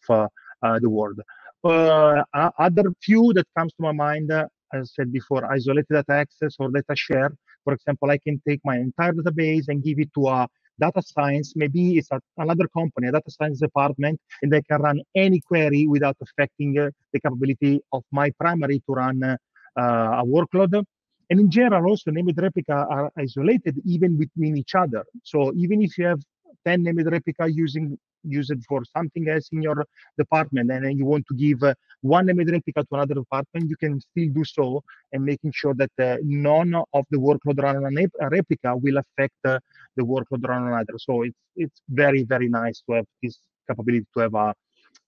the 0.81 0.89
world. 0.89 1.19
other 1.63 2.85
few 3.03 3.31
that 3.33 3.45
comes 3.55 3.71
to 3.73 3.83
my 3.83 3.91
mind 3.91 4.31
as 4.73 4.91
I 4.91 5.01
said 5.01 5.13
before, 5.13 5.45
isolated 5.51 5.87
data 5.89 6.13
access 6.13 6.55
or 6.59 6.69
data 6.69 6.95
share. 6.95 7.31
For 7.63 7.73
example, 7.73 8.09
I 8.11 8.17
can 8.17 8.41
take 8.47 8.61
my 8.63 8.77
entire 8.77 9.13
database 9.13 9.65
and 9.67 9.83
give 9.83 9.99
it 9.99 10.09
to 10.15 10.27
a 10.27 10.47
data 10.79 11.01
science, 11.01 11.53
maybe 11.55 11.97
it's 11.97 12.11
a, 12.11 12.19
another 12.37 12.67
company, 12.67 13.07
a 13.07 13.11
data 13.11 13.29
science 13.29 13.59
department, 13.59 14.19
and 14.41 14.51
they 14.51 14.61
can 14.61 14.81
run 14.81 15.01
any 15.15 15.39
query 15.41 15.87
without 15.87 16.17
affecting 16.21 16.77
uh, 16.77 16.89
the 17.13 17.19
capability 17.19 17.79
of 17.93 18.03
my 18.11 18.31
primary 18.39 18.81
to 18.87 18.93
run 18.93 19.23
uh, 19.23 19.37
a 19.75 20.23
workload. 20.25 20.83
And 21.29 21.39
in 21.39 21.49
general, 21.51 21.89
also 21.89 22.11
named 22.11 22.33
replica 22.37 22.73
are 22.89 23.11
isolated 23.17 23.75
even 23.85 24.17
between 24.17 24.57
each 24.57 24.75
other. 24.75 25.03
So 25.23 25.53
even 25.55 25.81
if 25.81 25.97
you 25.97 26.05
have 26.05 26.21
10 26.65 26.83
named 26.83 27.05
replica 27.05 27.47
using 27.49 27.97
use 28.23 28.49
it 28.49 28.59
for 28.67 28.83
something 28.95 29.27
else 29.29 29.49
in 29.51 29.61
your 29.61 29.85
department 30.17 30.71
and 30.71 30.85
then 30.85 30.97
you 30.97 31.05
want 31.05 31.25
to 31.27 31.35
give 31.35 31.63
uh, 31.63 31.73
one 32.01 32.25
named 32.25 32.49
replica 32.49 32.81
to 32.83 32.95
another 32.95 33.15
department, 33.15 33.69
you 33.69 33.75
can 33.77 33.99
still 33.99 34.29
do 34.29 34.43
so 34.43 34.83
and 35.11 35.23
making 35.23 35.51
sure 35.53 35.73
that 35.73 35.91
uh, 35.99 36.17
none 36.23 36.73
of 36.75 37.05
the 37.09 37.17
workload 37.17 37.61
run 37.61 37.77
on 37.77 37.97
a 37.97 38.29
replica 38.29 38.75
will 38.75 38.97
affect 38.97 39.35
uh, 39.45 39.59
the 39.95 40.03
workload 40.03 40.47
run 40.47 40.63
on 40.63 40.67
another. 40.73 40.97
So 40.97 41.23
it's 41.23 41.37
it's 41.55 41.81
very 41.89 42.23
very 42.23 42.49
nice 42.49 42.81
to 42.87 42.97
have 42.97 43.05
this 43.21 43.39
capability 43.67 44.05
to 44.13 44.19
have 44.21 44.33
a 44.35 44.53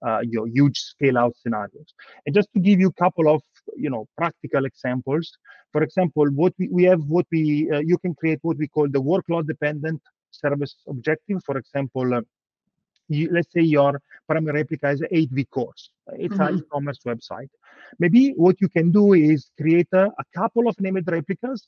uh, 0.06 0.20
you 0.22 0.39
know, 0.39 0.46
huge 0.46 0.80
scale 0.80 1.18
out 1.18 1.36
scenarios. 1.36 1.94
And 2.25 2.34
just 2.34 2.50
to 2.54 2.60
give 2.60 2.80
you 2.80 2.88
a 2.88 3.04
couple 3.04 3.28
of 3.30 3.42
you 3.75 3.89
know 3.89 4.08
practical 4.18 4.66
examples, 4.66 5.32
for 5.72 5.84
example, 5.84 6.25
what 6.34 6.54
we, 6.58 6.70
we 6.70 6.84
have 6.84 7.01
what 7.04 7.25
we 7.32 7.70
uh, 7.72 7.80
you 7.80 7.98
can 7.98 8.16
create 8.16 8.39
what 8.42 8.58
we 8.58 8.68
call 8.68 8.88
the 8.89 9.01
workload 9.01 9.48
dependent 9.48 10.01
service 10.32 10.75
objective. 10.88 11.42
For 11.46 11.58
example, 11.58 12.13
uh, 12.13 12.22
you, 13.10 13.30
let's 13.32 13.51
say 13.54 13.62
your 13.62 14.01
primary 14.28 14.62
replica 14.62 14.89
is 14.89 15.04
8 15.10 15.34
vCores. 15.34 15.89
It's 16.13 16.34
mm-hmm. 16.34 16.42
an 16.42 16.58
e-commerce 16.60 17.00
website. 17.06 17.50
Maybe 18.00 18.32
what 18.36 18.56
you 18.62 18.70
can 18.70 18.92
do 18.92 19.13
is 19.13 19.51
create 19.60 19.88
a, 19.94 20.06
a 20.06 20.24
couple 20.36 20.68
of 20.68 20.80
named 20.80 21.08
replicas, 21.10 21.68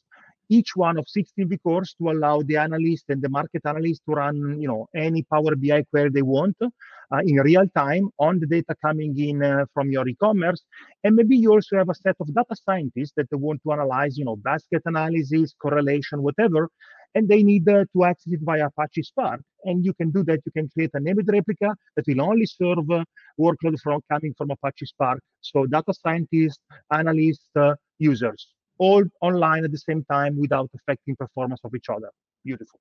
each 0.49 0.75
one 0.75 0.97
of 0.97 1.05
16 1.07 1.49
vCores 1.49 1.95
to 1.97 2.11
allow 2.11 2.41
the 2.41 2.57
analyst 2.57 3.05
and 3.09 3.21
the 3.21 3.29
market 3.29 3.61
analyst 3.65 4.01
to 4.07 4.15
run, 4.15 4.59
you 4.59 4.67
know, 4.67 4.87
any 4.95 5.23
Power 5.23 5.55
BI 5.55 5.83
query 5.89 6.09
they 6.09 6.21
want 6.21 6.57
uh, 6.61 7.19
in 7.25 7.35
real 7.37 7.67
time 7.75 8.09
on 8.19 8.39
the 8.39 8.47
data 8.47 8.75
coming 8.83 9.17
in 9.17 9.43
uh, 9.43 9.65
from 9.73 9.91
your 9.91 10.07
e-commerce. 10.07 10.61
And 11.03 11.15
maybe 11.15 11.37
you 11.37 11.51
also 11.51 11.77
have 11.77 11.89
a 11.89 11.95
set 11.95 12.15
of 12.19 12.33
data 12.33 12.55
scientists 12.65 13.13
that 13.17 13.27
want 13.31 13.61
to 13.63 13.71
analyze, 13.71 14.17
you 14.17 14.25
know, 14.25 14.35
basket 14.35 14.81
analysis, 14.85 15.53
correlation, 15.61 16.21
whatever, 16.21 16.69
and 17.15 17.27
they 17.27 17.43
need 17.43 17.67
uh, 17.67 17.85
to 17.93 18.03
access 18.03 18.33
it 18.33 18.39
via 18.43 18.67
Apache 18.67 19.03
Spark. 19.03 19.41
And 19.63 19.85
you 19.85 19.93
can 19.93 20.11
do 20.11 20.23
that. 20.23 20.39
You 20.45 20.51
can 20.51 20.69
create 20.69 20.91
a 20.93 20.99
named 20.99 21.27
replica 21.31 21.75
that 21.95 22.05
will 22.07 22.21
only 22.21 22.45
serve 22.45 22.89
uh, 22.89 23.03
workload 23.39 23.79
from 23.81 24.01
coming 24.11 24.33
from 24.37 24.51
Apache 24.51 24.85
Spark. 24.85 25.21
So 25.41 25.65
data 25.65 25.93
scientists, 25.93 26.59
analysts, 26.91 27.49
uh, 27.55 27.75
users, 27.99 28.47
all 28.77 29.03
online 29.21 29.65
at 29.65 29.71
the 29.71 29.77
same 29.77 30.03
time 30.09 30.39
without 30.39 30.69
affecting 30.75 31.15
performance 31.15 31.61
of 31.63 31.75
each 31.75 31.89
other. 31.89 32.09
Beautiful. 32.43 32.79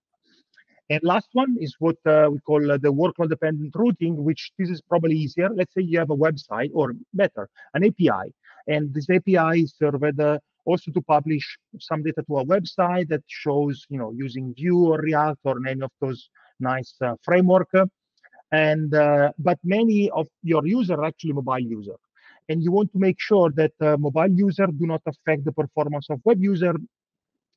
And 0.88 1.00
last 1.04 1.28
one 1.34 1.56
is 1.60 1.76
what 1.78 1.96
uh, 2.04 2.28
we 2.32 2.40
call 2.40 2.72
uh, 2.72 2.76
the 2.76 2.92
workload 2.92 3.28
dependent 3.28 3.72
routing, 3.76 4.25
which 4.25 4.50
this 4.58 4.70
is 4.70 4.80
probably 4.80 5.14
easier. 5.14 5.49
Let's 5.49 5.72
say 5.72 5.82
you 5.82 6.00
have 6.00 6.10
a 6.10 6.16
website, 6.16 6.70
or 6.75 6.94
better, 7.14 7.49
an 7.75 7.84
API, 7.84 8.34
and 8.66 8.92
this 8.92 9.08
API 9.08 9.62
is 9.62 9.75
served 9.78 10.18
uh, 10.20 10.38
also 10.70 10.88
to 10.96 11.02
publish 11.14 11.46
some 11.88 12.00
data 12.06 12.22
to 12.28 12.38
a 12.38 12.44
website 12.54 13.08
that 13.12 13.24
shows, 13.42 13.76
you 13.92 13.98
know, 14.00 14.10
using 14.24 14.54
Vue 14.60 14.82
or 14.90 14.98
React 15.08 15.40
or 15.48 15.54
any 15.66 15.82
of 15.88 15.92
those 16.02 16.20
nice 16.72 16.92
uh, 17.02 17.14
framework. 17.28 17.72
And 18.52 18.90
uh, 18.94 19.32
but 19.48 19.58
many 19.76 20.10
of 20.20 20.26
your 20.42 20.64
users 20.66 20.90
are 20.96 21.04
actually 21.10 21.34
mobile 21.40 21.66
user, 21.78 21.98
and 22.48 22.56
you 22.64 22.70
want 22.78 22.88
to 22.94 22.98
make 23.06 23.18
sure 23.30 23.48
that 23.60 23.74
uh, 23.80 23.96
mobile 24.06 24.32
user 24.46 24.66
do 24.80 24.86
not 24.92 25.02
affect 25.12 25.44
the 25.44 25.54
performance 25.60 26.06
of 26.10 26.16
web 26.24 26.40
user 26.52 26.74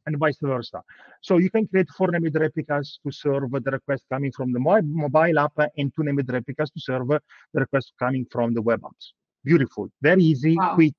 and 0.06 0.18
vice 0.24 0.38
versa. 0.42 0.80
So 1.22 1.34
you 1.44 1.50
can 1.56 1.68
create 1.68 1.90
four 1.98 2.10
named 2.12 2.36
replicas 2.46 3.00
to 3.04 3.12
serve 3.12 3.52
the 3.66 3.72
request 3.78 4.04
coming 4.12 4.32
from 4.38 4.52
the 4.56 4.60
mobile 4.60 5.40
app 5.46 5.58
and 5.80 5.92
two 5.96 6.04
named 6.08 6.30
replicas 6.38 6.70
to 6.76 6.80
serve 6.90 7.08
the 7.54 7.60
request 7.66 7.94
coming 8.04 8.26
from 8.34 8.54
the 8.54 8.62
web 8.70 8.82
apps. 8.82 9.06
Beautiful, 9.44 9.86
very 10.02 10.24
easy, 10.32 10.56
wow. 10.58 10.76
quick, 10.76 10.96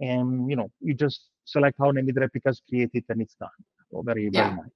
and 0.00 0.48
you 0.50 0.56
know 0.56 0.70
you 0.80 0.94
just 0.94 1.28
select 1.44 1.76
how 1.78 1.90
named 1.90 2.16
replicas 2.16 2.62
create 2.68 2.90
it 2.94 3.04
and 3.08 3.20
it's 3.20 3.34
done. 3.34 3.48
So 3.90 4.02
very 4.02 4.28
yeah. 4.32 4.48
very 4.48 4.56
nice. 4.56 4.70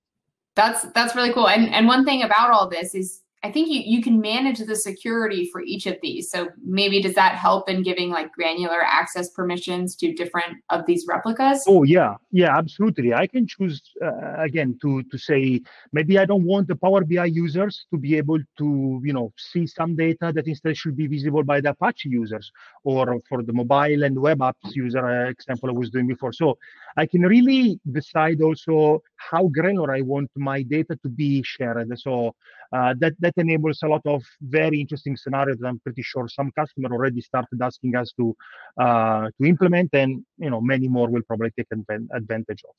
That's 0.55 0.83
that's 0.93 1.15
really 1.15 1.33
cool. 1.33 1.49
And 1.49 1.73
and 1.75 1.87
one 1.87 2.05
thing 2.05 2.23
about 2.23 2.51
all 2.51 2.69
this 2.69 2.95
is 2.95 3.23
I 3.45 3.53
think 3.53 3.69
you, 3.69 3.81
you 3.85 4.03
can 4.03 4.21
manage 4.21 4.59
the 4.59 4.75
security 4.75 5.49
for 5.53 5.63
each 5.63 5.87
of 5.87 5.97
these. 6.03 6.29
So 6.29 6.49
maybe 6.65 7.01
does 7.01 7.15
that 7.15 7.37
help 7.37 7.69
in 7.69 7.83
giving 7.83 8.11
like 8.11 8.33
granular 8.33 8.83
access 8.83 9.31
permissions 9.31 9.95
to 9.97 10.13
different 10.13 10.59
of 10.71 10.87
these 10.87 11.05
replicas? 11.09 11.63
Oh 11.69 11.85
yeah, 11.85 12.17
yeah, 12.33 12.57
absolutely. 12.59 13.15
I 13.15 13.29
can 13.29 13.47
choose 13.47 13.81
uh, 14.05 14.43
again 14.43 14.77
to 14.83 15.05
to 15.05 15.19
say 15.19 15.61
maybe 15.93 16.19
I 16.19 16.25
don't 16.25 16.45
want 16.45 16.67
the 16.67 16.75
Power 16.75 17.05
BI 17.05 17.27
users 17.27 17.87
to 17.93 17.99
be 17.99 18.17
able 18.17 18.39
to 18.59 19.01
you 19.05 19.13
know 19.13 19.33
see 19.37 19.67
some 19.67 19.95
data 19.95 20.33
that 20.35 20.49
instead 20.49 20.77
should 20.77 20.97
be 20.97 21.07
visible 21.07 21.45
by 21.45 21.61
the 21.61 21.71
Apache 21.71 22.09
users 22.09 22.51
or 22.83 23.21
for 23.29 23.45
the 23.45 23.53
mobile 23.53 24.03
and 24.03 24.19
web 24.19 24.39
apps 24.39 24.75
user 24.75 25.27
uh, 25.27 25.31
example 25.31 25.69
I 25.69 25.73
was 25.73 25.91
doing 25.91 26.09
before. 26.09 26.33
So 26.33 26.59
I 26.97 27.07
can 27.07 27.23
really 27.23 27.81
decide 27.93 28.41
also 28.41 29.03
how 29.17 29.49
granular 29.49 29.95
I 29.95 30.01
want 30.01 30.31
my 30.37 30.63
data 30.63 30.99
to 31.03 31.09
be 31.09 31.43
shared. 31.45 31.93
So 31.99 32.35
uh, 32.73 32.95
that 32.99 33.15
that 33.21 33.35
enables 33.37 33.83
a 33.83 33.89
lot 33.89 34.03
of 34.05 34.23
very 34.43 34.81
interesting 34.81 35.17
scenarios. 35.17 35.59
I'm 35.65 35.81
pretty 35.81 36.03
sure 36.03 36.29
some 36.29 36.51
customer 36.53 36.91
already 36.93 37.21
started 37.21 37.61
asking 37.63 37.97
us 37.97 38.13
to 38.19 38.37
uh, 38.81 39.29
to 39.41 39.49
implement, 39.49 39.91
and 39.93 40.25
you 40.39 40.51
know 40.51 40.61
many 40.61 40.89
more 40.89 41.09
will 41.09 41.23
probably 41.23 41.51
take 41.57 41.69
advantage 41.71 42.63
of. 42.69 42.75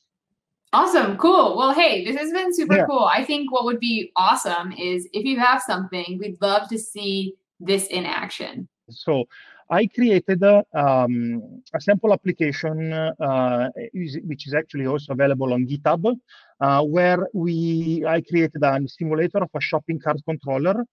Awesome, 0.72 1.18
cool. 1.18 1.58
Well, 1.58 1.74
hey, 1.74 2.06
this 2.06 2.16
has 2.16 2.32
been 2.32 2.54
super 2.54 2.78
yeah. 2.78 2.86
cool. 2.86 3.06
I 3.06 3.26
think 3.26 3.52
what 3.52 3.66
would 3.66 3.80
be 3.80 4.12
awesome 4.16 4.72
is 4.74 5.08
if 5.14 5.26
you 5.26 5.40
have 5.40 5.64
something, 5.64 6.20
we'd 6.20 6.38
love 6.42 6.70
to 6.70 6.78
see 6.78 7.34
this 7.60 7.88
in 7.88 8.06
action. 8.06 8.70
So 8.92 9.26
I 9.72 9.86
created 9.86 10.42
a, 10.42 10.64
um, 10.74 11.62
a 11.76 11.80
sample 11.80 12.12
application, 12.12 12.92
uh, 12.92 13.70
which 13.94 14.48
is 14.48 14.56
actually 14.56 14.88
also 14.88 15.14
available 15.14 15.54
on 15.54 15.68
GitHub, 15.68 16.18
uh, 16.60 16.84
where 16.84 17.28
we 17.34 18.04
I 18.08 18.22
created 18.22 18.64
a 18.64 18.80
simulator 18.88 19.38
of 19.38 19.50
a 19.54 19.62
shopping 19.62 20.00
cart 20.00 20.22
controller, 20.26 20.84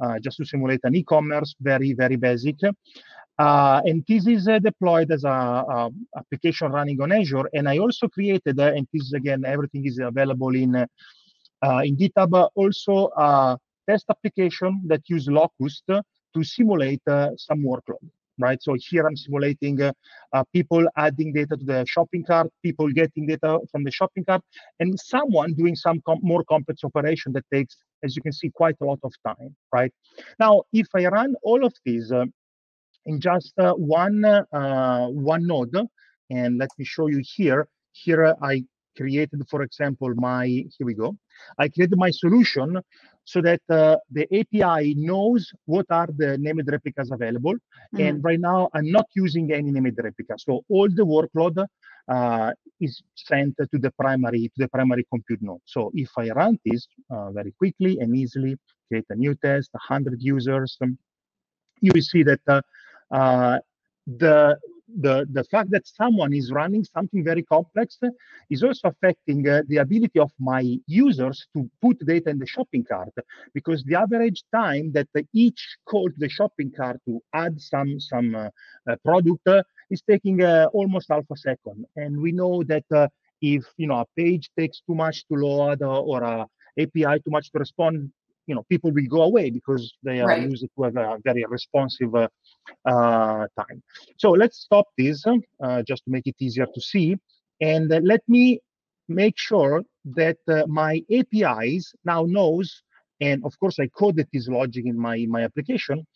uh, 0.00 0.18
just 0.18 0.36
to 0.36 0.44
simulate 0.44 0.80
an 0.84 0.94
e-commerce, 0.94 1.54
very 1.60 1.94
very 1.94 2.16
basic. 2.16 2.56
Uh, 3.38 3.80
and 3.84 4.04
this 4.06 4.26
is 4.26 4.48
uh, 4.48 4.58
deployed 4.58 5.10
as 5.10 5.24
a, 5.24 5.28
a, 5.28 5.90
application 6.16 6.72
running 6.72 7.00
on 7.02 7.12
Azure. 7.12 7.48
And 7.52 7.68
I 7.68 7.78
also 7.78 8.08
created, 8.08 8.58
uh, 8.58 8.72
and 8.74 8.86
this 8.92 9.02
is 9.02 9.12
again, 9.12 9.44
everything 9.46 9.86
is 9.86 9.98
available 9.98 10.54
in 10.54 10.74
in 11.84 11.96
GitHub, 11.96 12.50
also 12.54 13.08
a 13.16 13.58
test 13.88 14.04
application 14.10 14.82
that 14.86 15.08
use 15.08 15.26
Locust 15.26 15.84
to 15.86 16.44
simulate 16.44 17.02
some 17.06 17.62
workload 17.62 18.10
right? 18.38 18.62
So 18.62 18.76
here 18.78 19.06
I'm 19.06 19.16
simulating 19.16 19.80
uh, 19.80 19.92
uh, 20.32 20.44
people 20.52 20.86
adding 20.96 21.32
data 21.32 21.56
to 21.56 21.64
the 21.64 21.84
shopping 21.86 22.24
cart, 22.24 22.50
people 22.62 22.90
getting 22.90 23.26
data 23.26 23.58
from 23.70 23.84
the 23.84 23.90
shopping 23.90 24.24
cart, 24.24 24.42
and 24.80 24.98
someone 24.98 25.54
doing 25.54 25.76
some 25.76 26.00
com 26.06 26.18
more 26.22 26.44
complex 26.44 26.84
operation 26.84 27.32
that 27.32 27.44
takes, 27.52 27.76
as 28.02 28.16
you 28.16 28.22
can 28.22 28.32
see, 28.32 28.50
quite 28.50 28.76
a 28.80 28.84
lot 28.84 28.98
of 29.02 29.12
time, 29.26 29.54
right? 29.72 29.92
Now, 30.38 30.62
if 30.72 30.86
I 30.94 31.06
run 31.06 31.34
all 31.42 31.64
of 31.64 31.74
these 31.84 32.12
uh, 32.12 32.24
in 33.06 33.20
just 33.20 33.52
uh, 33.58 33.72
one, 33.72 34.24
uh, 34.24 35.06
one 35.08 35.46
node, 35.46 35.76
and 36.30 36.58
let 36.58 36.70
me 36.78 36.84
show 36.84 37.06
you 37.06 37.22
here, 37.24 37.68
here 37.92 38.34
I 38.42 38.64
created, 38.96 39.42
for 39.48 39.62
example, 39.62 40.12
my, 40.16 40.46
here 40.46 40.86
we 40.86 40.94
go. 40.94 41.16
I 41.58 41.68
created 41.68 41.98
my 41.98 42.10
solution 42.10 42.80
so 43.26 43.42
that 43.42 43.60
uh, 43.68 43.96
the 44.12 44.24
API 44.38 44.94
knows 44.94 45.52
what 45.64 45.86
are 45.90 46.08
the 46.16 46.38
named 46.38 46.66
replicas 46.70 47.10
available. 47.10 47.54
Mm. 47.94 48.08
And 48.08 48.24
right 48.24 48.38
now, 48.38 48.68
I'm 48.72 48.90
not 48.90 49.08
using 49.14 49.52
any 49.52 49.72
named 49.72 49.98
replica. 50.02 50.34
So 50.38 50.64
all 50.68 50.88
the 50.88 51.04
workload 51.04 51.66
uh, 52.08 52.52
is 52.80 53.02
sent 53.16 53.56
to 53.58 53.78
the 53.78 53.90
primary 53.98 54.42
to 54.54 54.58
the 54.58 54.68
primary 54.68 55.04
compute 55.12 55.42
node. 55.42 55.60
So 55.64 55.90
if 55.92 56.10
I 56.16 56.30
run 56.30 56.58
this 56.64 56.86
uh, 57.10 57.32
very 57.32 57.52
quickly 57.58 57.98
and 57.98 58.16
easily, 58.16 58.56
create 58.88 59.06
a 59.10 59.16
new 59.16 59.34
test, 59.34 59.70
100 59.72 60.22
users, 60.22 60.76
um, 60.80 60.96
you 61.80 61.90
will 61.92 62.02
see 62.02 62.22
that 62.22 62.40
uh, 62.46 62.62
uh, 63.10 63.58
the 64.06 64.56
the, 64.88 65.26
the 65.30 65.44
fact 65.44 65.70
that 65.70 65.86
someone 65.86 66.32
is 66.32 66.52
running 66.52 66.84
something 66.84 67.24
very 67.24 67.42
complex 67.42 67.98
is 68.50 68.62
also 68.62 68.88
affecting 68.88 69.48
uh, 69.48 69.62
the 69.68 69.78
ability 69.78 70.18
of 70.18 70.30
my 70.38 70.78
users 70.86 71.46
to 71.54 71.68
put 71.82 71.98
data 72.06 72.30
in 72.30 72.38
the 72.38 72.46
shopping 72.46 72.84
cart 72.84 73.12
because 73.52 73.82
the 73.84 73.96
average 73.96 74.44
time 74.54 74.92
that 74.92 75.08
each 75.32 75.76
call 75.86 76.08
to 76.08 76.14
the 76.18 76.28
shopping 76.28 76.70
cart 76.70 77.00
to 77.06 77.20
add 77.34 77.60
some 77.60 77.98
some 77.98 78.34
uh, 78.34 78.48
uh, 78.88 78.96
product 79.04 79.46
uh, 79.46 79.62
is 79.90 80.02
taking 80.02 80.42
uh, 80.42 80.68
almost 80.72 81.08
half 81.10 81.24
a 81.30 81.36
second. 81.36 81.84
And 81.96 82.20
we 82.20 82.32
know 82.32 82.62
that 82.64 82.84
uh, 82.94 83.08
if 83.40 83.64
you 83.76 83.86
know 83.86 84.00
a 84.00 84.06
page 84.16 84.50
takes 84.58 84.80
too 84.86 84.94
much 84.94 85.26
to 85.28 85.34
load 85.34 85.82
or 85.82 86.22
a 86.22 86.46
API 86.78 87.18
too 87.24 87.30
much 87.30 87.50
to 87.52 87.58
respond 87.58 88.10
you 88.46 88.54
know 88.54 88.64
people 88.68 88.90
will 88.92 89.06
go 89.08 89.22
away 89.22 89.50
because 89.50 89.94
they 90.02 90.20
are 90.20 90.28
right. 90.28 90.42
used 90.42 90.66
to 90.76 90.82
have 90.82 90.96
a 90.96 91.18
very 91.24 91.44
responsive 91.48 92.14
uh, 92.14 92.28
uh, 92.84 93.46
time. 93.58 93.82
So 94.16 94.30
let's 94.30 94.58
stop 94.58 94.86
this 94.96 95.24
uh, 95.26 95.82
just 95.82 96.04
to 96.04 96.10
make 96.10 96.26
it 96.26 96.36
easier 96.40 96.66
to 96.66 96.80
see, 96.80 97.16
and 97.60 97.92
uh, 97.92 98.00
let 98.02 98.22
me 98.28 98.60
make 99.08 99.38
sure 99.38 99.82
that 100.04 100.38
uh, 100.48 100.64
my 100.66 101.02
APIs 101.12 101.94
now 102.04 102.24
knows, 102.24 102.82
and 103.20 103.44
of 103.44 103.58
course 103.58 103.78
I 103.78 103.88
coded 103.88 104.28
this 104.32 104.48
logic 104.48 104.86
in 104.86 104.98
my 104.98 105.26
my 105.28 105.42
application. 105.42 106.06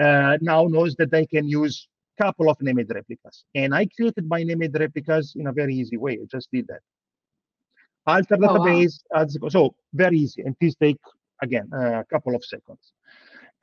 Uh, 0.00 0.36
now 0.42 0.64
knows 0.64 0.94
that 0.96 1.10
they 1.10 1.26
can 1.26 1.48
use 1.48 1.88
couple 2.18 2.48
of 2.48 2.56
named 2.62 2.90
replicas, 2.94 3.44
and 3.54 3.74
I 3.74 3.86
created 3.94 4.26
my 4.26 4.42
named 4.42 4.74
replicas 4.78 5.34
in 5.36 5.46
a 5.48 5.52
very 5.52 5.74
easy 5.74 5.98
way. 5.98 6.18
I 6.22 6.26
just 6.30 6.48
did 6.50 6.66
that 6.68 6.80
alter 8.06 8.36
database 8.36 9.00
oh, 9.14 9.26
wow. 9.40 9.48
so 9.48 9.74
very 9.92 10.18
easy 10.18 10.42
and 10.42 10.54
this 10.60 10.74
take 10.76 10.98
again 11.42 11.68
a 11.72 12.04
couple 12.10 12.34
of 12.34 12.44
seconds. 12.44 12.92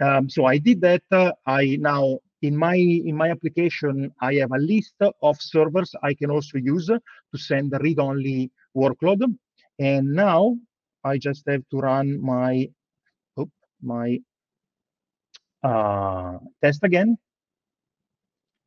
Um, 0.01 0.29
so 0.29 0.45
I 0.45 0.57
did 0.57 0.81
that. 0.81 1.03
Uh, 1.11 1.31
I 1.45 1.77
now 1.79 2.19
in 2.41 2.57
my 2.57 2.75
in 2.75 3.15
my 3.15 3.29
application 3.29 4.11
I 4.19 4.35
have 4.35 4.51
a 4.51 4.57
list 4.57 4.95
of 5.21 5.41
servers 5.41 5.93
I 6.03 6.13
can 6.13 6.29
also 6.31 6.57
use 6.57 6.87
to 6.87 7.37
send 7.37 7.73
read-only 7.79 8.51
workload. 8.75 9.21
And 9.79 10.13
now 10.13 10.57
I 11.03 11.17
just 11.17 11.43
have 11.47 11.63
to 11.71 11.77
run 11.77 12.21
my 12.21 12.69
my 13.81 14.19
uh, 15.63 16.37
test 16.61 16.83
again. 16.83 17.17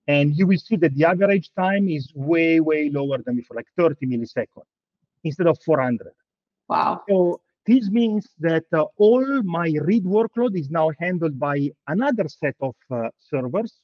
And 0.08 0.36
you 0.36 0.46
will 0.46 0.58
see 0.58 0.76
that 0.76 0.94
the 0.94 1.04
average 1.04 1.50
time 1.58 1.88
is 1.88 2.12
way, 2.14 2.60
way 2.60 2.90
lower 2.90 3.18
than 3.18 3.36
before, 3.36 3.56
like 3.56 3.66
30 3.76 4.06
milliseconds 4.06 4.62
instead 5.24 5.48
of 5.48 5.58
400. 5.64 6.12
Wow. 6.68 7.02
So 7.08 7.40
this 7.66 7.90
means 7.90 8.28
that 8.38 8.64
uh, 8.72 8.84
all 8.96 9.42
my 9.42 9.74
read 9.82 10.04
workload 10.04 10.56
is 10.56 10.70
now 10.70 10.90
handled 11.00 11.38
by 11.38 11.70
another 11.88 12.28
set 12.28 12.54
of 12.60 12.74
uh, 12.90 13.08
servers, 13.18 13.74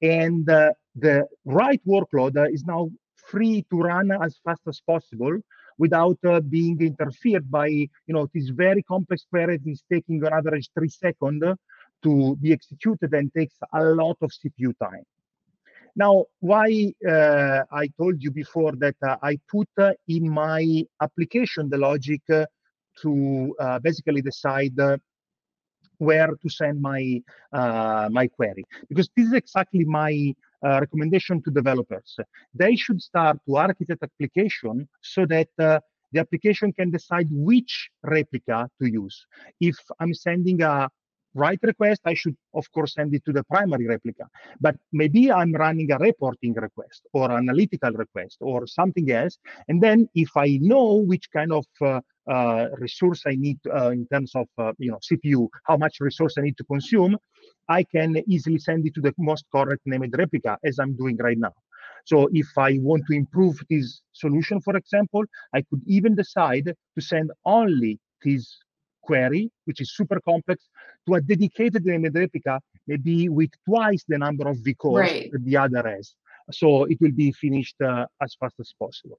and 0.00 0.48
uh, 0.48 0.70
the 0.94 1.26
write 1.44 1.82
workload 1.86 2.36
uh, 2.36 2.44
is 2.44 2.64
now 2.64 2.88
free 3.16 3.66
to 3.70 3.80
run 3.80 4.10
as 4.22 4.38
fast 4.44 4.62
as 4.68 4.80
possible 4.86 5.36
without 5.78 6.18
uh, 6.24 6.40
being 6.40 6.80
interfered 6.80 7.50
by, 7.50 7.68
you 7.68 7.88
know, 8.08 8.28
this 8.34 8.48
very 8.48 8.82
complex 8.82 9.26
query 9.30 9.60
is 9.66 9.82
taking 9.90 10.24
on 10.24 10.32
average 10.32 10.70
three 10.76 10.88
seconds 10.88 11.42
to 12.02 12.36
be 12.36 12.52
executed 12.52 13.12
and 13.14 13.32
takes 13.34 13.56
a 13.72 13.84
lot 13.84 14.16
of 14.20 14.30
CPU 14.30 14.72
time. 14.78 15.04
Now, 15.96 16.26
why 16.40 16.92
uh, 17.08 17.62
I 17.72 17.88
told 17.98 18.22
you 18.22 18.30
before 18.30 18.72
that 18.76 18.96
I 19.02 19.38
put 19.48 19.68
in 20.06 20.28
my 20.28 20.84
application 21.00 21.68
the 21.68 21.78
logic 21.78 22.22
to 23.02 23.54
uh, 23.60 23.78
basically 23.78 24.22
decide 24.22 24.78
uh, 24.78 24.96
where 25.98 26.28
to 26.42 26.48
send 26.48 26.80
my 26.80 27.20
uh, 27.52 28.08
my 28.10 28.26
query. 28.28 28.64
Because 28.88 29.08
this 29.16 29.26
is 29.26 29.32
exactly 29.32 29.84
my 29.84 30.34
uh, 30.64 30.80
recommendation 30.80 31.42
to 31.42 31.50
developers. 31.50 32.16
They 32.54 32.76
should 32.76 33.00
start 33.02 33.38
to 33.46 33.56
architect 33.56 34.02
application 34.02 34.88
so 35.02 35.26
that 35.26 35.48
uh, 35.58 35.80
the 36.12 36.20
application 36.20 36.72
can 36.72 36.90
decide 36.90 37.28
which 37.30 37.90
replica 38.02 38.68
to 38.80 38.88
use. 38.88 39.26
If 39.60 39.76
i'm 40.00 40.14
sending 40.14 40.62
a 40.62 40.88
write 41.34 41.60
request, 41.62 42.00
I 42.04 42.14
should, 42.14 42.36
of 42.54 42.70
course, 42.72 42.94
send 42.94 43.14
it 43.14 43.24
to 43.26 43.32
the 43.32 43.44
primary 43.44 43.86
replica. 43.86 44.26
But 44.60 44.76
maybe 44.92 45.30
I'm 45.30 45.52
running 45.52 45.90
a 45.92 45.98
reporting 45.98 46.54
request 46.54 47.02
or 47.12 47.30
analytical 47.30 47.92
request 47.92 48.38
or 48.40 48.66
something 48.66 49.10
else. 49.10 49.38
And 49.68 49.82
then 49.82 50.08
if 50.14 50.36
I 50.36 50.58
know 50.60 50.94
which 50.94 51.30
kind 51.32 51.52
of 51.52 51.66
uh, 51.80 52.00
uh, 52.30 52.68
resource 52.78 53.22
I 53.26 53.34
need 53.36 53.58
uh, 53.72 53.90
in 53.90 54.06
terms 54.12 54.32
of, 54.34 54.46
uh, 54.58 54.72
you 54.78 54.90
know, 54.90 54.98
CPU, 54.98 55.48
how 55.64 55.76
much 55.76 55.98
resource 56.00 56.34
I 56.38 56.42
need 56.42 56.56
to 56.58 56.64
consume, 56.64 57.16
I 57.68 57.82
can 57.84 58.22
easily 58.26 58.58
send 58.58 58.86
it 58.86 58.94
to 58.94 59.00
the 59.00 59.14
most 59.18 59.44
correct 59.54 59.82
named 59.86 60.14
replica 60.16 60.58
as 60.64 60.78
I'm 60.78 60.94
doing 60.96 61.16
right 61.18 61.38
now. 61.38 61.52
So 62.04 62.28
if 62.32 62.46
I 62.56 62.78
want 62.80 63.04
to 63.08 63.16
improve 63.16 63.60
this 63.68 64.00
solution, 64.12 64.60
for 64.60 64.76
example, 64.76 65.24
I 65.54 65.62
could 65.62 65.82
even 65.86 66.14
decide 66.14 66.64
to 66.64 67.00
send 67.02 67.30
only 67.44 67.98
this 68.24 68.58
query, 69.08 69.44
which 69.66 69.80
is 69.80 69.88
super 69.98 70.20
complex, 70.30 70.58
to 71.06 71.14
a 71.14 71.20
dedicated 71.20 71.82
named 71.84 72.14
replica, 72.14 72.54
maybe 72.86 73.28
with 73.38 73.52
twice 73.68 74.04
the 74.06 74.18
number 74.26 74.46
of 74.52 74.56
vcores 74.66 75.06
right. 75.08 75.32
that 75.32 75.44
the 75.48 75.56
other 75.64 75.82
has. 75.94 76.06
So 76.60 76.84
it 76.84 76.98
will 77.02 77.16
be 77.24 77.30
finished 77.32 77.78
uh, 77.80 78.06
as 78.24 78.30
fast 78.40 78.56
as 78.64 78.70
possible. 78.84 79.18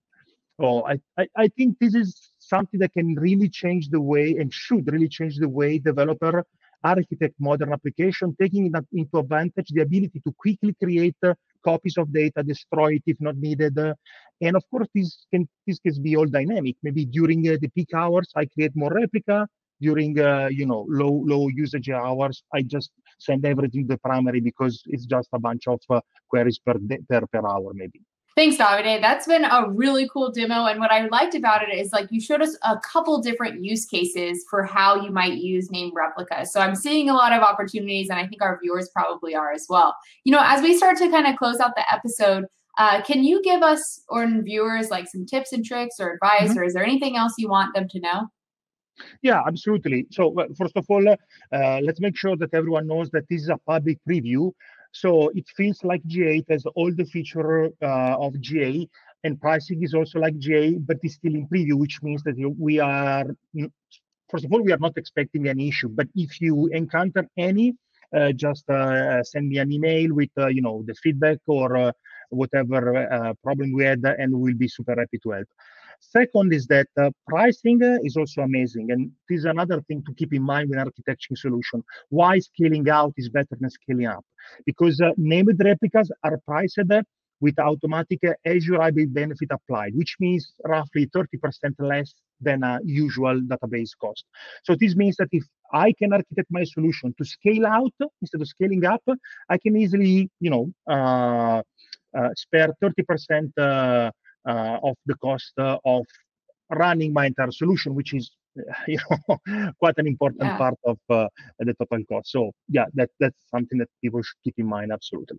So 0.59 0.85
I, 0.91 0.95
I, 1.17 1.25
I, 1.43 1.47
think 1.55 1.69
this 1.79 1.95
is 1.95 2.31
something 2.53 2.79
that 2.81 2.93
can 2.97 3.15
really 3.27 3.49
change 3.61 3.83
the 3.89 4.01
way 4.01 4.27
and 4.39 4.53
should 4.53 4.91
really 4.91 5.07
change 5.07 5.37
the 5.37 5.47
way 5.59 5.79
developer 5.79 6.45
architect 6.83 7.35
modern 7.39 7.71
application, 7.73 8.35
taking 8.39 8.71
into 9.01 9.17
advantage 9.17 9.69
the 9.69 9.81
ability 9.81 10.19
to 10.25 10.31
quickly 10.43 10.73
create 10.81 11.15
uh, 11.23 11.33
copies 11.63 11.97
of 11.97 12.11
data, 12.11 12.43
destroy 12.43 12.89
it 12.95 13.03
if 13.05 13.17
not 13.19 13.37
needed. 13.37 13.77
Uh, 13.77 13.93
and 14.41 14.55
of 14.55 14.63
course, 14.71 14.87
this 14.95 15.25
can 15.31 15.47
this 15.67 15.79
can 15.79 16.01
be 16.01 16.15
all 16.15 16.25
dynamic. 16.25 16.75
Maybe 16.83 17.05
during 17.05 17.47
uh, 17.47 17.57
the 17.61 17.69
peak 17.69 17.89
hours, 17.93 18.29
I 18.35 18.45
create 18.45 18.73
more 18.75 18.93
replica 18.93 19.47
during 19.81 20.19
uh, 20.19 20.47
you 20.51 20.65
know 20.65 20.85
low 20.89 21.23
low 21.25 21.47
usage 21.47 21.89
hours 21.89 22.43
i 22.53 22.61
just 22.61 22.91
send 23.19 23.45
everything 23.45 23.87
to 23.87 23.93
the 23.95 23.97
primary 23.99 24.39
because 24.39 24.81
it's 24.87 25.05
just 25.05 25.29
a 25.33 25.39
bunch 25.39 25.67
of 25.67 25.79
uh, 25.89 25.99
queries 26.29 26.59
per, 26.59 26.75
per 27.09 27.21
per 27.27 27.47
hour 27.47 27.71
maybe 27.73 28.01
Thanks, 28.39 28.55
Davide. 28.55 29.01
That's 29.01 29.27
been 29.27 29.43
a 29.43 29.69
really 29.69 30.07
cool 30.07 30.31
demo. 30.31 30.65
And 30.67 30.79
what 30.79 30.93
I 30.93 31.07
liked 31.07 31.35
about 31.35 31.61
it 31.61 31.75
is 31.75 31.91
like 31.91 32.07
you 32.09 32.21
showed 32.21 32.41
us 32.41 32.57
a 32.63 32.77
couple 32.77 33.21
different 33.21 33.61
use 33.65 33.85
cases 33.85 34.45
for 34.49 34.63
how 34.63 35.01
you 35.01 35.11
might 35.11 35.33
use 35.33 35.69
name 35.71 35.91
replica. 35.93 36.45
So 36.45 36.61
I'm 36.61 36.73
seeing 36.73 37.09
a 37.09 37.13
lot 37.13 37.33
of 37.33 37.41
opportunities, 37.41 38.09
and 38.09 38.17
I 38.17 38.25
think 38.25 38.41
our 38.41 38.57
viewers 38.63 38.87
probably 38.95 39.35
are 39.35 39.51
as 39.51 39.65
well. 39.67 39.93
You 40.23 40.31
know, 40.31 40.41
as 40.41 40.61
we 40.61 40.77
start 40.77 40.97
to 40.99 41.09
kind 41.09 41.27
of 41.27 41.35
close 41.35 41.59
out 41.59 41.75
the 41.75 41.83
episode, 41.93 42.45
uh, 42.77 43.01
can 43.01 43.25
you 43.25 43.43
give 43.43 43.61
us 43.61 44.01
or 44.07 44.25
viewers 44.41 44.89
like 44.89 45.09
some 45.09 45.25
tips 45.25 45.51
and 45.51 45.65
tricks 45.65 45.99
or 45.99 46.13
advice, 46.13 46.51
mm-hmm. 46.51 46.59
or 46.59 46.63
is 46.63 46.73
there 46.73 46.85
anything 46.85 47.17
else 47.17 47.33
you 47.37 47.49
want 47.49 47.75
them 47.75 47.89
to 47.89 47.99
know? 47.99 48.29
Yeah, 49.21 49.41
absolutely. 49.45 50.07
So 50.11 50.35
first 50.57 50.75
of 50.75 50.85
all, 50.89 51.07
uh, 51.07 51.79
let's 51.81 51.99
make 51.99 52.17
sure 52.17 52.35
that 52.37 52.53
everyone 52.53 52.87
knows 52.87 53.09
that 53.11 53.25
this 53.29 53.41
is 53.43 53.49
a 53.49 53.57
public 53.67 53.97
preview. 54.07 54.51
So 54.91 55.29
it 55.29 55.45
feels 55.55 55.83
like 55.83 56.01
GA. 56.05 56.37
It 56.37 56.45
has 56.49 56.65
all 56.75 56.91
the 56.93 57.05
feature 57.05 57.65
uh, 57.81 58.15
of 58.25 58.39
GA, 58.41 58.89
and 59.23 59.39
pricing 59.39 59.83
is 59.83 59.93
also 59.93 60.19
like 60.19 60.37
GA, 60.39 60.77
but 60.77 60.97
it's 61.03 61.15
still 61.15 61.35
in 61.35 61.47
preview, 61.47 61.75
which 61.77 61.99
means 62.01 62.23
that 62.23 62.35
we 62.57 62.79
are, 62.79 63.25
first 64.29 64.45
of 64.45 64.51
all, 64.53 64.61
we 64.61 64.71
are 64.71 64.77
not 64.79 64.97
expecting 64.97 65.47
any 65.47 65.67
issue. 65.69 65.89
But 65.89 66.07
if 66.15 66.41
you 66.41 66.67
encounter 66.71 67.27
any, 67.37 67.75
uh, 68.15 68.31
just 68.31 68.69
uh, 68.69 69.23
send 69.23 69.49
me 69.49 69.57
an 69.59 69.71
email 69.71 70.13
with, 70.13 70.29
uh, 70.37 70.47
you 70.47 70.61
know, 70.61 70.83
the 70.87 70.95
feedback 70.95 71.37
or 71.47 71.75
uh, 71.77 71.91
whatever 72.29 73.33
problem 73.43 73.73
we 73.73 73.83
had, 73.83 74.01
and 74.03 74.33
we'll 74.33 74.55
be 74.55 74.67
super 74.67 74.95
happy 74.97 75.19
to 75.23 75.31
help. 75.31 75.47
Second 75.99 76.53
is 76.53 76.65
that 76.67 76.87
uh, 76.99 77.11
pricing 77.27 77.79
is 78.03 78.17
also 78.17 78.41
amazing. 78.41 78.91
And 78.91 79.11
this 79.27 79.39
is 79.39 79.45
another 79.45 79.81
thing 79.81 80.03
to 80.07 80.13
keep 80.15 80.33
in 80.33 80.41
mind 80.41 80.69
when 80.69 80.79
architecting 80.79 81.37
solution. 81.37 81.83
Why 82.09 82.39
scaling 82.39 82.89
out 82.89 83.13
is 83.17 83.29
better 83.29 83.55
than 83.59 83.69
scaling 83.69 84.07
up? 84.07 84.25
Because 84.65 84.99
uh, 85.01 85.11
named 85.17 85.59
replicas 85.63 86.11
are 86.23 86.39
priced 86.47 86.79
with 87.41 87.57
automatic 87.59 88.19
Azure 88.45 88.77
Hybrid 88.81 89.13
benefit 89.13 89.49
applied, 89.51 89.95
which 89.95 90.15
means 90.19 90.53
roughly 90.65 91.07
30% 91.07 91.27
less 91.79 92.13
than 92.41 92.63
a 92.63 92.79
usual 92.83 93.39
database 93.41 93.91
cost. 93.99 94.25
So 94.63 94.75
this 94.75 94.95
means 94.95 95.15
that 95.17 95.29
if 95.31 95.43
I 95.71 95.93
can 95.93 96.13
architect 96.13 96.47
my 96.49 96.63
solution 96.63 97.13
to 97.17 97.25
scale 97.25 97.65
out 97.65 97.93
instead 98.21 98.41
of 98.41 98.47
scaling 98.47 98.85
up, 98.85 99.03
I 99.49 99.57
can 99.57 99.77
easily, 99.77 100.29
you 100.39 100.49
know, 100.49 100.71
uh, 100.87 101.61
uh, 102.17 102.29
spare 102.35 102.73
30% 102.81 103.51
uh, 103.57 103.61
uh, 103.61 104.11
of 104.45 104.95
the 105.05 105.15
cost 105.15 105.53
of 105.57 106.05
running 106.69 107.13
my 107.13 107.27
entire 107.27 107.51
solution, 107.51 107.95
which 107.95 108.13
is 108.13 108.31
you 108.87 108.97
know 109.09 109.37
quite 109.79 109.97
an 109.97 110.07
important 110.07 110.43
yeah. 110.43 110.57
part 110.57 110.75
of 110.85 110.97
uh, 111.09 111.27
the 111.59 111.73
total 111.73 112.03
cost. 112.09 112.31
So 112.31 112.51
yeah, 112.67 112.85
that 112.93 113.09
that's 113.19 113.41
something 113.49 113.77
that 113.79 113.89
people 114.01 114.21
should 114.21 114.37
keep 114.43 114.55
in 114.57 114.67
mind. 114.67 114.91
Absolutely. 114.91 115.37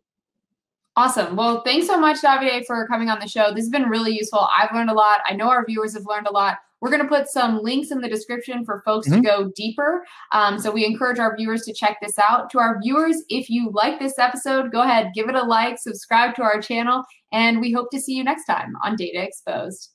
Awesome. 0.97 1.37
Well, 1.37 1.63
thanks 1.63 1.87
so 1.87 1.99
much, 1.99 2.21
Davide, 2.21 2.67
for 2.67 2.87
coming 2.89 3.09
on 3.09 3.21
the 3.21 3.29
show. 3.29 3.55
This 3.55 3.65
has 3.65 3.71
been 3.71 3.89
really 3.89 4.13
useful. 4.13 4.49
I've 4.57 4.75
learned 4.75 4.91
a 4.91 4.95
lot. 4.95 5.21
I 5.25 5.35
know 5.35 5.49
our 5.49 5.65
viewers 5.65 5.95
have 5.95 6.05
learned 6.05 6.27
a 6.27 6.33
lot. 6.33 6.59
We're 6.81 6.91
going 6.91 7.03
to 7.03 7.09
put 7.09 7.29
some 7.29 7.63
links 7.63 7.91
in 7.91 8.01
the 8.01 8.09
description 8.09 8.65
for 8.65 8.83
folks 8.85 9.09
mm-hmm. 9.09 9.23
to 9.23 9.29
go 9.29 9.53
deeper. 9.55 10.05
Um, 10.33 10.59
so 10.59 10.71
we 10.71 10.85
encourage 10.85 11.19
our 11.19 11.37
viewers 11.37 11.63
to 11.63 11.73
check 11.73 11.99
this 12.01 12.19
out. 12.19 12.51
To 12.51 12.59
our 12.59 12.81
viewers, 12.83 13.23
if 13.29 13.51
you 13.51 13.71
like 13.73 13.99
this 13.99 14.19
episode, 14.19 14.73
go 14.73 14.83
ahead, 14.83 15.13
give 15.15 15.29
it 15.29 15.35
a 15.35 15.43
like, 15.43 15.79
subscribe 15.79 16.35
to 16.37 16.43
our 16.43 16.61
channel, 16.61 17.05
and 17.33 17.61
we 17.61 17.73
hope 17.73 17.91
to 17.91 18.01
see 18.01 18.15
you 18.15 18.25
next 18.25 18.45
time 18.45 18.75
on 18.83 18.97
Data 18.97 19.23
Exposed. 19.23 19.91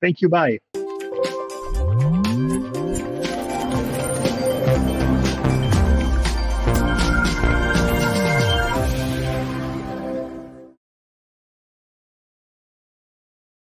Thank 0.00 0.20
you. 0.20 0.28
Bye. 0.28 0.58